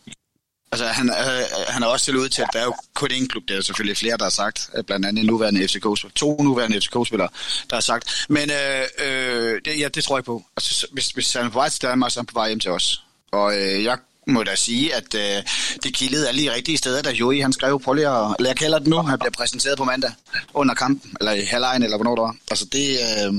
[0.73, 3.11] Altså, han, øh, øh han har også stillet ud til, at der er jo kun
[3.11, 6.43] én klub, der er selvfølgelig flere, der har sagt, øh, blandt andet nuværende FCK, to
[6.43, 7.29] nuværende FCK-spillere,
[7.71, 8.27] der har sagt.
[8.29, 10.45] Men øh, øh, det, ja, det tror jeg på.
[10.57, 12.61] Altså, hvis, hvis han er på vej til Danmark, så er han på vej hjem
[12.61, 13.03] til os.
[13.33, 15.43] Og øh, jeg må da sige, at øh,
[15.83, 18.57] det kildede alle de rigtige steder, da Joey han skrev, prøv lige at, eller jeg
[18.57, 20.13] kalder det nu, han bliver præsenteret på mandag
[20.55, 22.37] under kampen, eller i halvlejen, eller hvornår det var.
[22.51, 23.35] Altså det, øh,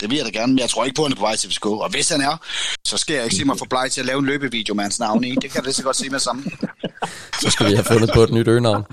[0.00, 1.36] det vil jeg da gerne, men jeg tror ikke på, at han er på vej
[1.36, 1.66] til FCK.
[1.66, 2.34] Og hvis han er,
[2.84, 5.00] så skal jeg ikke se mig for bleg til at lave en løbevideo med hans
[5.00, 5.30] navn i.
[5.34, 6.44] Det kan jeg lige så godt se med sammen.
[7.42, 8.84] så skal vi have fundet på et nyt øgenavn.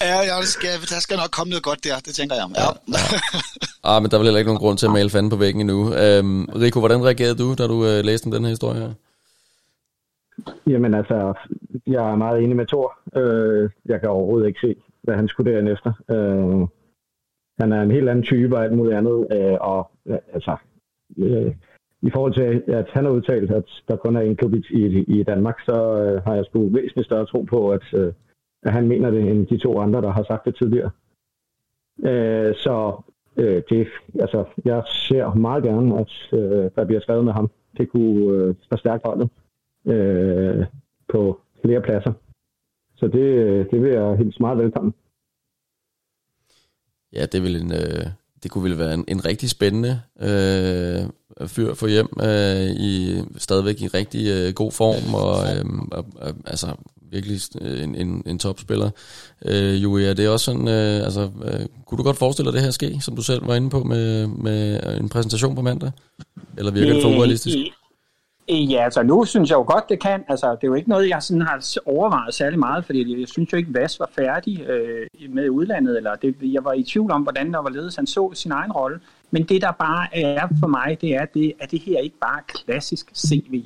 [0.00, 2.46] Ja, ja skal, der skal nok komme noget godt der, det tænker jeg.
[2.56, 2.62] Ja.
[2.62, 3.02] ja.
[3.90, 5.60] ah, men der er vel heller ikke nogen grund til at male fanden på væggen
[5.60, 5.94] endnu.
[5.94, 8.92] Øhm, Rico, hvordan reagerede du, da du øh, læste om den her historie her?
[10.66, 11.34] Jamen altså,
[11.86, 12.98] jeg er meget enig med Thor.
[13.16, 15.92] Øh, jeg kan overhovedet ikke se, hvad han skulle derinde efter.
[16.10, 16.68] Øh,
[17.60, 19.26] han er en helt anden type og alt muligt andet.
[19.32, 20.56] Øh, og øh, altså,
[21.18, 21.54] øh,
[22.02, 25.22] i forhold til, at han har udtalt, at der kun er en klub i, i
[25.22, 28.12] Danmark, så øh, har jeg sgu væsentligt større tro på, at, øh,
[28.62, 30.90] at han mener det, end de to andre, der har sagt det tidligere.
[32.04, 33.02] Øh, så
[33.36, 33.88] øh, det,
[34.20, 37.50] altså, jeg ser meget gerne, at øh, der bliver skrevet med ham.
[37.78, 39.28] Det kunne øh, forstærke holdet
[39.86, 40.66] øh,
[41.08, 42.12] på flere pladser.
[42.96, 44.94] Så det, øh, det vil jeg hilse meget velkommen.
[47.12, 48.06] Ja, det vil en, øh,
[48.42, 51.02] det kunne vel være en, en rigtig spændende øh,
[51.46, 56.34] fyr for hjem øh, i stadigvæk i rigtig øh, god form og, øh, og, og
[56.46, 56.74] altså
[57.10, 58.90] virkelig en, en, en topspiller.
[59.44, 62.62] Øh, Joey, er det også sådan, øh, altså, øh, kunne du godt forestille dig det
[62.62, 65.90] her ske, som du selv var inde på med, med en præsentation på mandag?
[66.58, 67.56] Eller virker det for urealistisk?
[68.50, 70.24] Øh, ja, altså nu synes jeg jo godt, det kan.
[70.28, 73.52] Altså, det er jo ikke noget, jeg sådan har overvejet særlig meget, fordi jeg synes
[73.52, 77.22] jo ikke, Vas var færdig øh, med udlandet, eller det, jeg var i tvivl om,
[77.22, 77.96] hvordan der var ledes.
[77.96, 79.00] Han så sin egen rolle.
[79.30, 82.40] Men det, der bare er for mig, det er, det, at det her ikke bare
[82.48, 83.64] klassisk CV.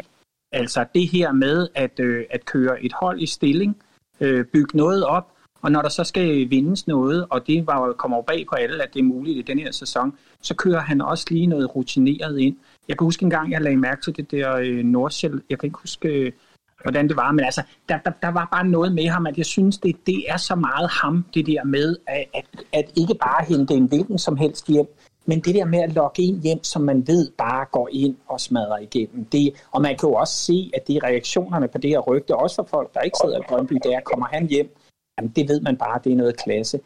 [0.52, 3.76] Altså det her med at, øh, at køre et hold i stilling,
[4.20, 8.16] øh, bygge noget op, og når der så skal vindes noget, og det var, kommer
[8.16, 11.00] jo bag på alle, at det er muligt i den her sæson, så kører han
[11.00, 12.56] også lige noget rutineret ind.
[12.88, 15.42] Jeg kan huske en gang, jeg lagde mærke til det der øh, Nordsjæl.
[15.50, 16.32] Jeg kan ikke huske, øh,
[16.82, 19.46] hvordan det var, men altså, der, der, der var bare noget med ham, at jeg
[19.46, 23.44] synes, det, det er så meget ham, det der med, at, at, at ikke bare
[23.44, 24.86] hente en hvilken som helst hjem,
[25.26, 28.40] men det der med at logge en hjem, som man ved bare går ind og
[28.40, 29.24] smadrer igennem.
[29.24, 32.56] Det, og man kan jo også se, at de reaktionerne på det her rygte, også
[32.56, 34.76] for folk, der ikke sidder i Brøndby, der kommer han hjem,
[35.18, 36.80] jamen det ved man bare, det er noget klasse.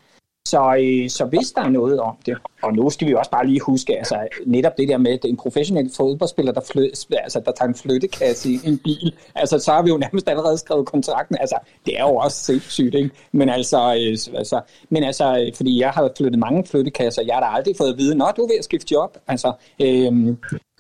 [0.51, 3.47] Så, øh, så hvis der er noget om det, og nu skal vi også bare
[3.47, 6.83] lige huske, altså netop det der med, at en professionel fodboldspiller, der, flø,
[7.13, 10.59] altså, der tager en flyttekasse i en bil, altså så har vi jo nærmest allerede
[10.59, 13.11] skrevet kontrakten, altså det er jo også sindssygt, ikke?
[13.33, 17.41] Men altså, øh, altså, men altså, øh, fordi jeg har flyttet mange flyttekasser, jeg har
[17.41, 20.37] da aldrig fået at vide, nå, du er ved at skifte job, altså, øh,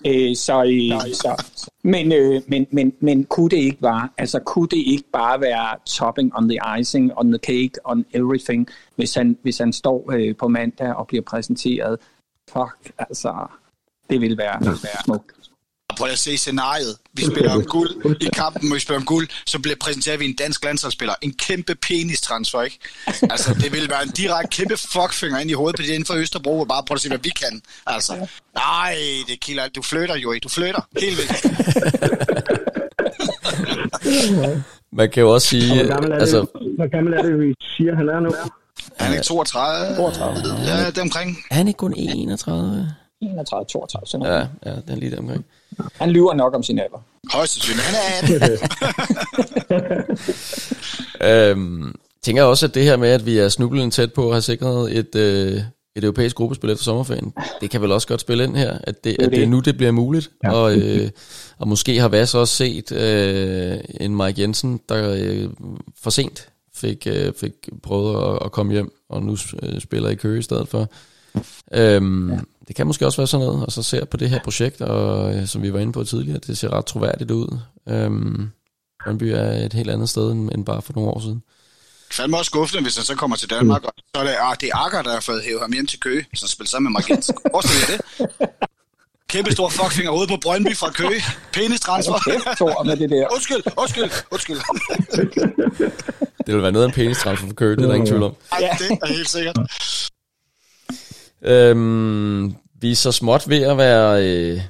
[0.06, 1.44] Øh, så, øh, så,
[1.82, 5.78] men, øh, men, men, men kunne det ikke bare, altså kunne det ikke bare være
[5.86, 10.36] topping on the icing, on the cake, on everything, hvis han, hvis han står øh,
[10.36, 11.98] på mandag og bliver præsenteret?
[12.48, 13.46] Fuck, altså,
[14.10, 14.70] det vil være, ja.
[14.70, 15.47] være smukt
[15.98, 16.96] prøv at se scenariet.
[17.12, 20.24] Vi spiller om guld i kampen, hvor vi spiller om guld, så bliver præsenteret vi
[20.24, 21.14] en dansk landsholdsspiller.
[21.22, 22.78] En kæmpe penis-transfer, ikke?
[23.06, 26.14] Altså, det vil være en direkte kæmpe fuckfinger ind i hovedet på det inden for
[26.14, 27.62] Østerbro, og bare prøve at se, hvad vi kan.
[27.86, 28.12] Altså,
[28.54, 28.96] nej,
[29.28, 29.68] det kilder.
[29.68, 30.80] Du flytter jo, Du flytter.
[31.00, 31.46] Helt vildt.
[34.92, 35.84] Man kan jo også sige...
[35.84, 36.46] Hvor gammel er det, altså,
[36.76, 38.30] hvor gammel er det vi siger, han er nu?
[38.98, 39.96] Han er ikke 32.
[39.96, 40.54] 32.
[40.66, 41.38] Ja, det er omkring.
[41.50, 42.94] Er han ikke kun 31?
[43.20, 44.48] 31, 32, sådan noget.
[44.64, 45.44] Ja, ja, den er lige der omkring.
[45.94, 46.98] Han lyver nok om sin alder.
[47.32, 47.86] Højst sandsynligt.
[47.86, 48.58] Han er
[51.20, 51.58] 18.
[51.60, 54.42] øhm, tænker også, at det her med, at vi er snublet tæt på at have
[54.42, 55.62] sikret et, øh,
[55.96, 59.16] et europæisk gruppespil efter sommerferien, det kan vel også godt spille ind her, at det,
[59.22, 60.30] at det er nu, det bliver muligt.
[60.44, 60.52] Ja.
[60.52, 61.10] Og, øh,
[61.58, 65.48] og måske har Vass også set øh, en Mike Jensen, der øh,
[66.02, 67.52] for sent fik, øh, fik
[67.82, 70.88] prøvet at, at komme hjem, og nu øh, spiller i Køge i stedet for.
[71.72, 72.38] Øhm, ja.
[72.68, 75.34] Det kan måske også være sådan noget, og så ser på det her projekt, og
[75.34, 77.58] øh, som vi var inde på tidligere, det ser ret troværdigt ud.
[77.88, 78.50] Øhm,
[79.04, 81.42] Brøndby er et helt andet sted end, end bare for nogle år siden.
[82.28, 84.68] Mig også skuffende, hvis han så kommer til Danmark, og så er det, ah, det
[84.68, 87.26] er Akker, der har fået hævet ham hjem til Køge, så spiller sammen med Margit.
[87.50, 88.00] Forestil jer det.
[89.28, 91.22] Kæmpe stor fuckfinger ude på Brøndby fra Køge.
[91.52, 92.84] Penis transfer.
[92.84, 93.26] med det der.
[93.34, 94.58] undskyld, undskyld, undskyld.
[96.46, 98.22] det vil være noget af en penis transfer for Køge, det er der ingen tvivl
[98.22, 98.34] om.
[98.60, 99.56] Ja, det er helt sikkert.
[101.42, 104.60] Øhm, vi er så småt ved at være, øh,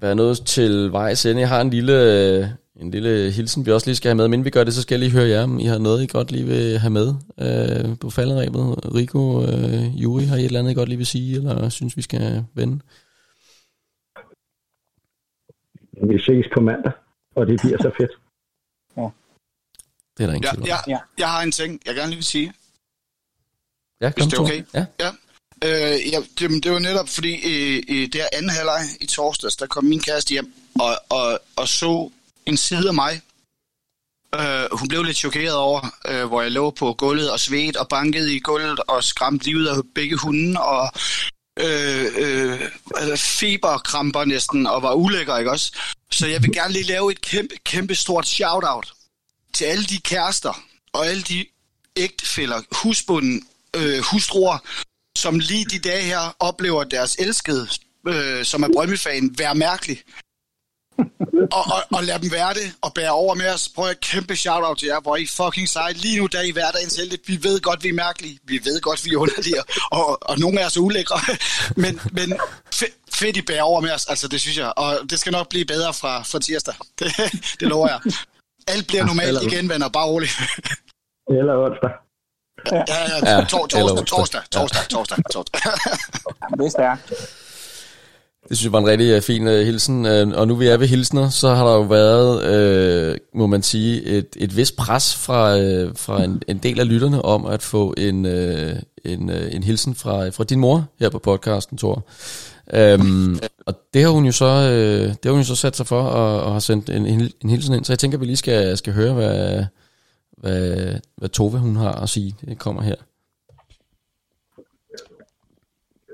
[0.00, 1.40] være noget til vejs ende.
[1.40, 2.46] Jeg har en lille, øh,
[2.76, 4.28] en lille hilsen, vi også lige skal have med.
[4.28, 6.06] Men vi gør det, så skal jeg lige høre jer, om I har noget, I
[6.06, 7.08] godt lige vil have med
[7.40, 8.94] øh, på falderæbet.
[8.94, 11.96] Rico, øh, Juri, har I et eller andet, I godt lige vil sige, eller synes,
[11.96, 12.80] vi skal vende?
[16.08, 16.92] Vi ses på mandag,
[17.36, 18.10] og det bliver så fedt.
[18.96, 19.08] Ja.
[20.16, 22.52] Det er der ingen ja, ja, jeg har en ting, jeg gerne lige vil sige.
[24.00, 24.64] Ja, kom Hvis det er okay.
[24.74, 24.86] Ja.
[25.00, 25.10] ja.
[25.64, 29.66] Øh, ja, det, det var netop fordi, i, i der anden halvleg i torsdags, der
[29.66, 32.10] kom min kæreste hjem og, og, og så
[32.46, 33.20] en side af mig.
[34.34, 37.88] Øh, hun blev lidt chokeret over, øh, hvor jeg lå på gulvet og svedt og
[37.88, 40.92] bankede i gulvet og skræmte livet af begge hunde og
[41.58, 42.60] øh, øh,
[42.96, 45.72] altså feberkramper næsten og var ulækker, ikke også?
[46.10, 48.92] Så jeg vil gerne lige lave et kæmpe, kæmpe stort shout-out
[49.52, 51.46] til alle de kærester og alle de
[51.96, 53.46] ægtefælder, husbunden,
[53.76, 54.58] øh, hustruer,
[55.22, 57.66] som lige de dage her oplever deres elskede,
[58.08, 59.98] øh, som er Brøndby-fan, være mærkelig.
[61.56, 63.68] og, og, og lad dem være det, og bære over med os.
[63.74, 65.92] Prøv at kæmpe shout-out til jer, hvor I fucking seje.
[65.92, 67.18] Lige nu, der er I hverdagens helte.
[67.26, 68.38] Vi ved godt, vi er mærkelige.
[68.44, 69.62] Vi ved godt, vi er underlige,
[69.98, 71.18] og, og nogle af os er ulækre.
[71.82, 72.28] men men
[73.12, 74.72] fedt, I bærer over med os, altså det synes jeg.
[74.76, 76.74] Og det skal nok blive bedre fra, fra tirsdag.
[76.98, 77.08] Det,
[77.60, 78.00] det lover jeg.
[78.68, 79.88] Alt bliver normalt igen, venner.
[79.88, 80.32] Bare roligt.
[81.38, 81.90] Eller onsdag.
[82.72, 83.44] Ja, ja, ja.
[83.44, 85.60] torsdag, torsdag, torsdag, torsdag, torsdag.
[86.58, 87.12] det er stærkt.
[88.48, 90.76] Det synes jeg var en rigtig uh, fin uh, hilsen, uh, og nu vi er
[90.76, 95.14] ved hilsner, så har der jo været, uh, må man sige, et, et vist pres
[95.16, 98.72] fra, uh, fra en, en del af lytterne om at få en, uh,
[99.04, 102.06] en, uh, en hilsen fra, fra din mor her på podcasten, Thor.
[102.94, 105.86] Um, og det har hun jo så, uh, det har hun jo så sat sig
[105.86, 108.26] for og, og har sendt en, en, en hilsen ind, så jeg tænker, at vi
[108.26, 109.64] lige skal, skal høre, hvad,
[110.40, 112.36] hvad, hvad Tove hun har at sige.
[112.40, 112.96] Det kommer her.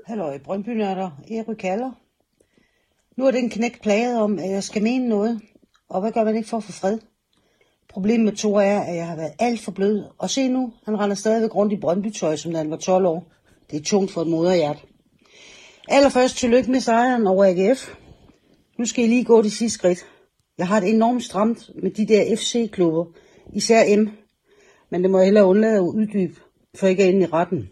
[0.05, 1.09] Hallo, Brøndby Nørder.
[1.31, 1.91] Erik Kaller.
[3.17, 5.41] Nu er den knæk plaget om, at jeg skal mene noget.
[5.89, 6.99] Og hvad gør man ikke for at få fred?
[7.89, 10.03] Problemet med Tove er, at jeg har været alt for blød.
[10.17, 13.31] Og se nu, han render stadigvæk rundt i Brøndby-tøj, som da han var 12 år.
[13.71, 14.85] Det er tungt for et moderhjert.
[15.89, 17.95] Allerførst tillykke med sejren over AGF.
[18.79, 20.05] Nu skal I lige gå det sidste skridt.
[20.57, 23.05] Jeg har det enormt stramt med de der FC-klubber,
[23.53, 24.09] især M.
[24.89, 26.35] Men det må jeg hellere undlade at uddybe,
[26.75, 27.69] for ikke at inde i retten.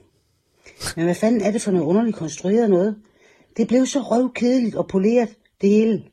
[0.96, 2.96] Men hvad fanden er det for noget underligt konstrueret noget?
[3.58, 5.30] Det blev så røvkedeligt og poleret,
[5.62, 6.04] det hele.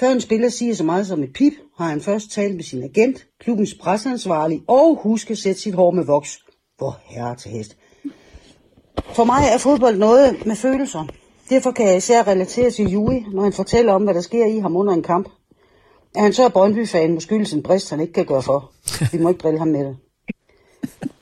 [0.00, 2.82] Før en spiller siger så meget som et pip, har han først talt med sin
[2.82, 6.38] agent, klubbens presseansvarlig og huske at sætte sit hår med voks.
[6.78, 7.76] Hvor herre til hest.
[9.14, 11.06] For mig er fodbold noget med følelser.
[11.50, 14.58] Derfor kan jeg især relatere til Jui, når han fortæller om, hvad der sker i
[14.58, 15.28] ham under en kamp.
[16.16, 18.72] Er han så er Brøndby-fan, må skyldes en brist, han ikke kan gøre for.
[19.12, 19.96] Vi må ikke drille ham med det.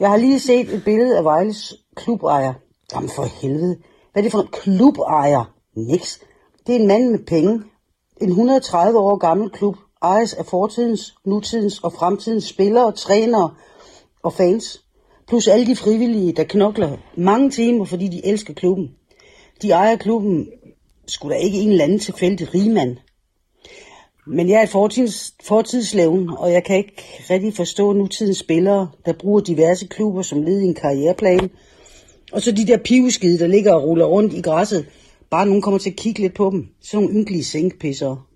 [0.00, 2.52] Jeg har lige set et billede af Vejles klubejer.
[2.94, 3.76] Jamen for helvede.
[4.12, 5.54] Hvad er det for en klubejer?
[5.76, 6.20] Niks.
[6.66, 7.62] Det er en mand med penge.
[8.20, 13.54] En 130 år gammel klub ejes af fortidens, nutidens og fremtidens spillere, trænere
[14.22, 14.84] og fans.
[15.28, 18.90] Plus alle de frivillige, der knokler mange timer, fordi de elsker klubben.
[19.62, 20.48] De ejer klubben
[21.06, 22.96] skulle da ikke en eller anden tilfældig rigmand.
[24.26, 29.40] Men jeg er fortids, fortidsleven, og jeg kan ikke rigtig forstå nutidens spillere, der bruger
[29.40, 31.50] diverse klubber som led i en karriereplan.
[32.32, 34.86] Og så de der piveskide, der ligger og ruller rundt i græsset,
[35.30, 36.68] bare nogen kommer til at kigge lidt på dem.
[36.82, 38.28] Sådan nogle ynkelige sænkpisser.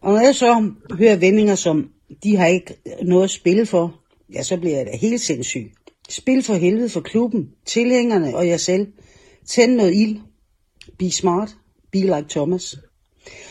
[0.00, 1.90] Og når jeg så hører vendinger som,
[2.22, 4.00] de har ikke noget at spille for,
[4.34, 5.72] ja, så bliver jeg da helt sindssyg.
[6.08, 8.86] Spil for helvede for klubben, tilhængerne og jer selv.
[9.46, 10.18] Tænd noget ild.
[10.98, 11.56] Be smart.
[11.92, 12.76] Be like Thomas.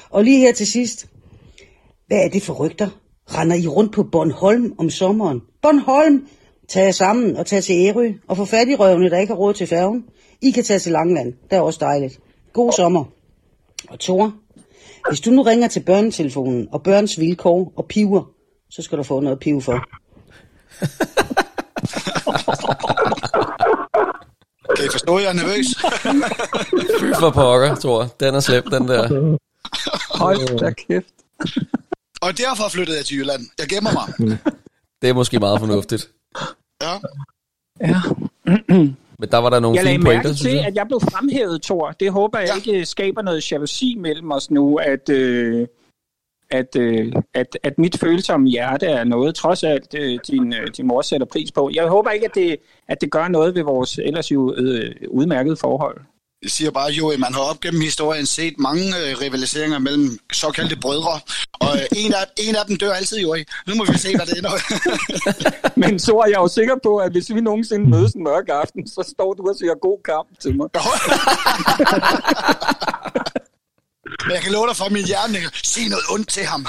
[0.09, 1.07] Og lige her til sidst.
[2.07, 2.89] Hvad er det for rygter?
[3.27, 5.41] Render I rundt på Bornholm om sommeren?
[5.61, 6.27] Bornholm!
[6.69, 9.37] Tag jer sammen og tag til Ærø og få fat i røvene, der ikke har
[9.37, 10.05] råd til færgen.
[10.41, 11.33] I kan tage til Langland.
[11.49, 12.19] Det er også dejligt.
[12.53, 13.05] God sommer.
[13.89, 14.33] Og Thor,
[15.09, 18.23] hvis du nu ringer til børnetelefonen og børns vilkår og piver,
[18.69, 19.79] så skal du få noget piv for.
[24.75, 25.67] Kan I forstå, jeg er nervøs?
[26.99, 28.09] Fy for pokker, tror jeg.
[28.19, 29.37] Den er slem, den der.
[30.17, 31.13] Hold da kæft.
[32.25, 33.41] Og derfor flyttede jeg til Jylland.
[33.59, 34.07] Jeg gemmer mig.
[35.01, 36.09] Det er måske meget fornuftigt.
[36.81, 36.93] Ja.
[37.81, 38.01] Ja.
[39.19, 40.65] Men der var der nogle Jeg fine mærke pointer, til, synes jeg.
[40.65, 41.91] at jeg blev fremhævet, Thor.
[41.91, 42.55] Det håber jeg Ja.
[42.55, 45.67] ikke skaber noget jalousi mellem os nu, at, øh,
[46.51, 50.87] at, øh, at, at mit følsomme hjerte er noget, trods alt øh, din, øh, din
[50.87, 51.69] mor sætter pris på.
[51.73, 52.55] Jeg håber ikke, at det,
[52.87, 56.01] at det gør noget ved vores ellers jo øh, udmærkede forhold.
[56.43, 60.75] Jeg siger bare, jo, man har op gennem historien set mange øh, rivaliseringer mellem såkaldte
[60.81, 61.19] brødre,
[61.63, 63.35] og øh, en, af, en af dem dør altid jo.
[63.67, 64.51] Nu må vi se, hvad det ender.
[65.83, 68.87] Men så er jeg jo sikker på, at hvis vi nogensinde mødes en mørk aften,
[68.87, 70.69] så står du og siger god kamp til mig.
[74.25, 76.65] Men jeg kan love dig for, at min hjerne sige noget ondt til ham.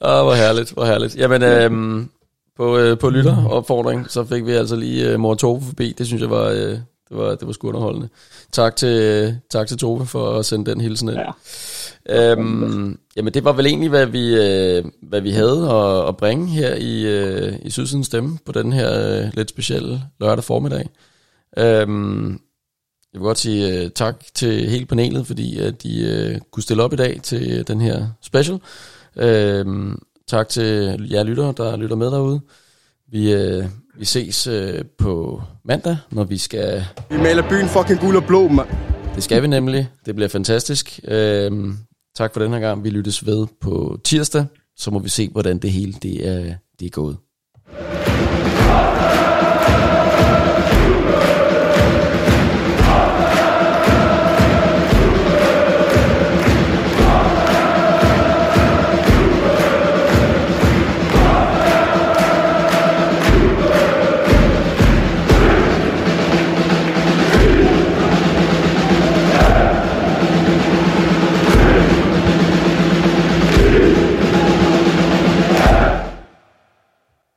[0.00, 1.16] Åh, hvor herligt, hvor herligt.
[1.16, 2.10] Jamen, øhm,
[2.56, 5.94] på, øh, på lytteropfordring, så fik vi altså lige øh, mor Tove forbi.
[5.98, 6.78] Det synes jeg var, øh,
[7.08, 8.08] det var, det var sgu underholdende.
[8.52, 11.18] Tak til, øh, tak til Tove for at sende den hilsen ind.
[11.18, 11.30] Ja.
[12.10, 16.46] Øhm, jamen, det var vel egentlig, hvad vi, øh, hvad vi havde at, at bringe
[16.46, 20.88] her i, øh, i Sydsidens Stemme på den her øh, lidt specielle lørdag formiddag.
[21.58, 22.30] Øhm,
[23.12, 26.82] jeg vil godt sige øh, tak til hele panelet, fordi at de øh, kunne stille
[26.82, 28.60] op i dag til øh, den her special.
[29.16, 29.98] Øhm,
[30.28, 32.40] tak til jer lyttere, der lytter med derude.
[33.12, 33.64] Vi, øh,
[33.98, 36.84] vi ses øh, på mandag, når vi skal...
[37.10, 38.68] Vi maler byen fucking guld og blå, mand.
[39.14, 39.88] Det skal vi nemlig.
[40.06, 41.00] Det bliver fantastisk.
[41.08, 41.76] Øhm,
[42.16, 42.84] tak for den her gang.
[42.84, 44.46] Vi lyttes ved på tirsdag.
[44.76, 47.16] Så må vi se, hvordan det hele det er, det er gået.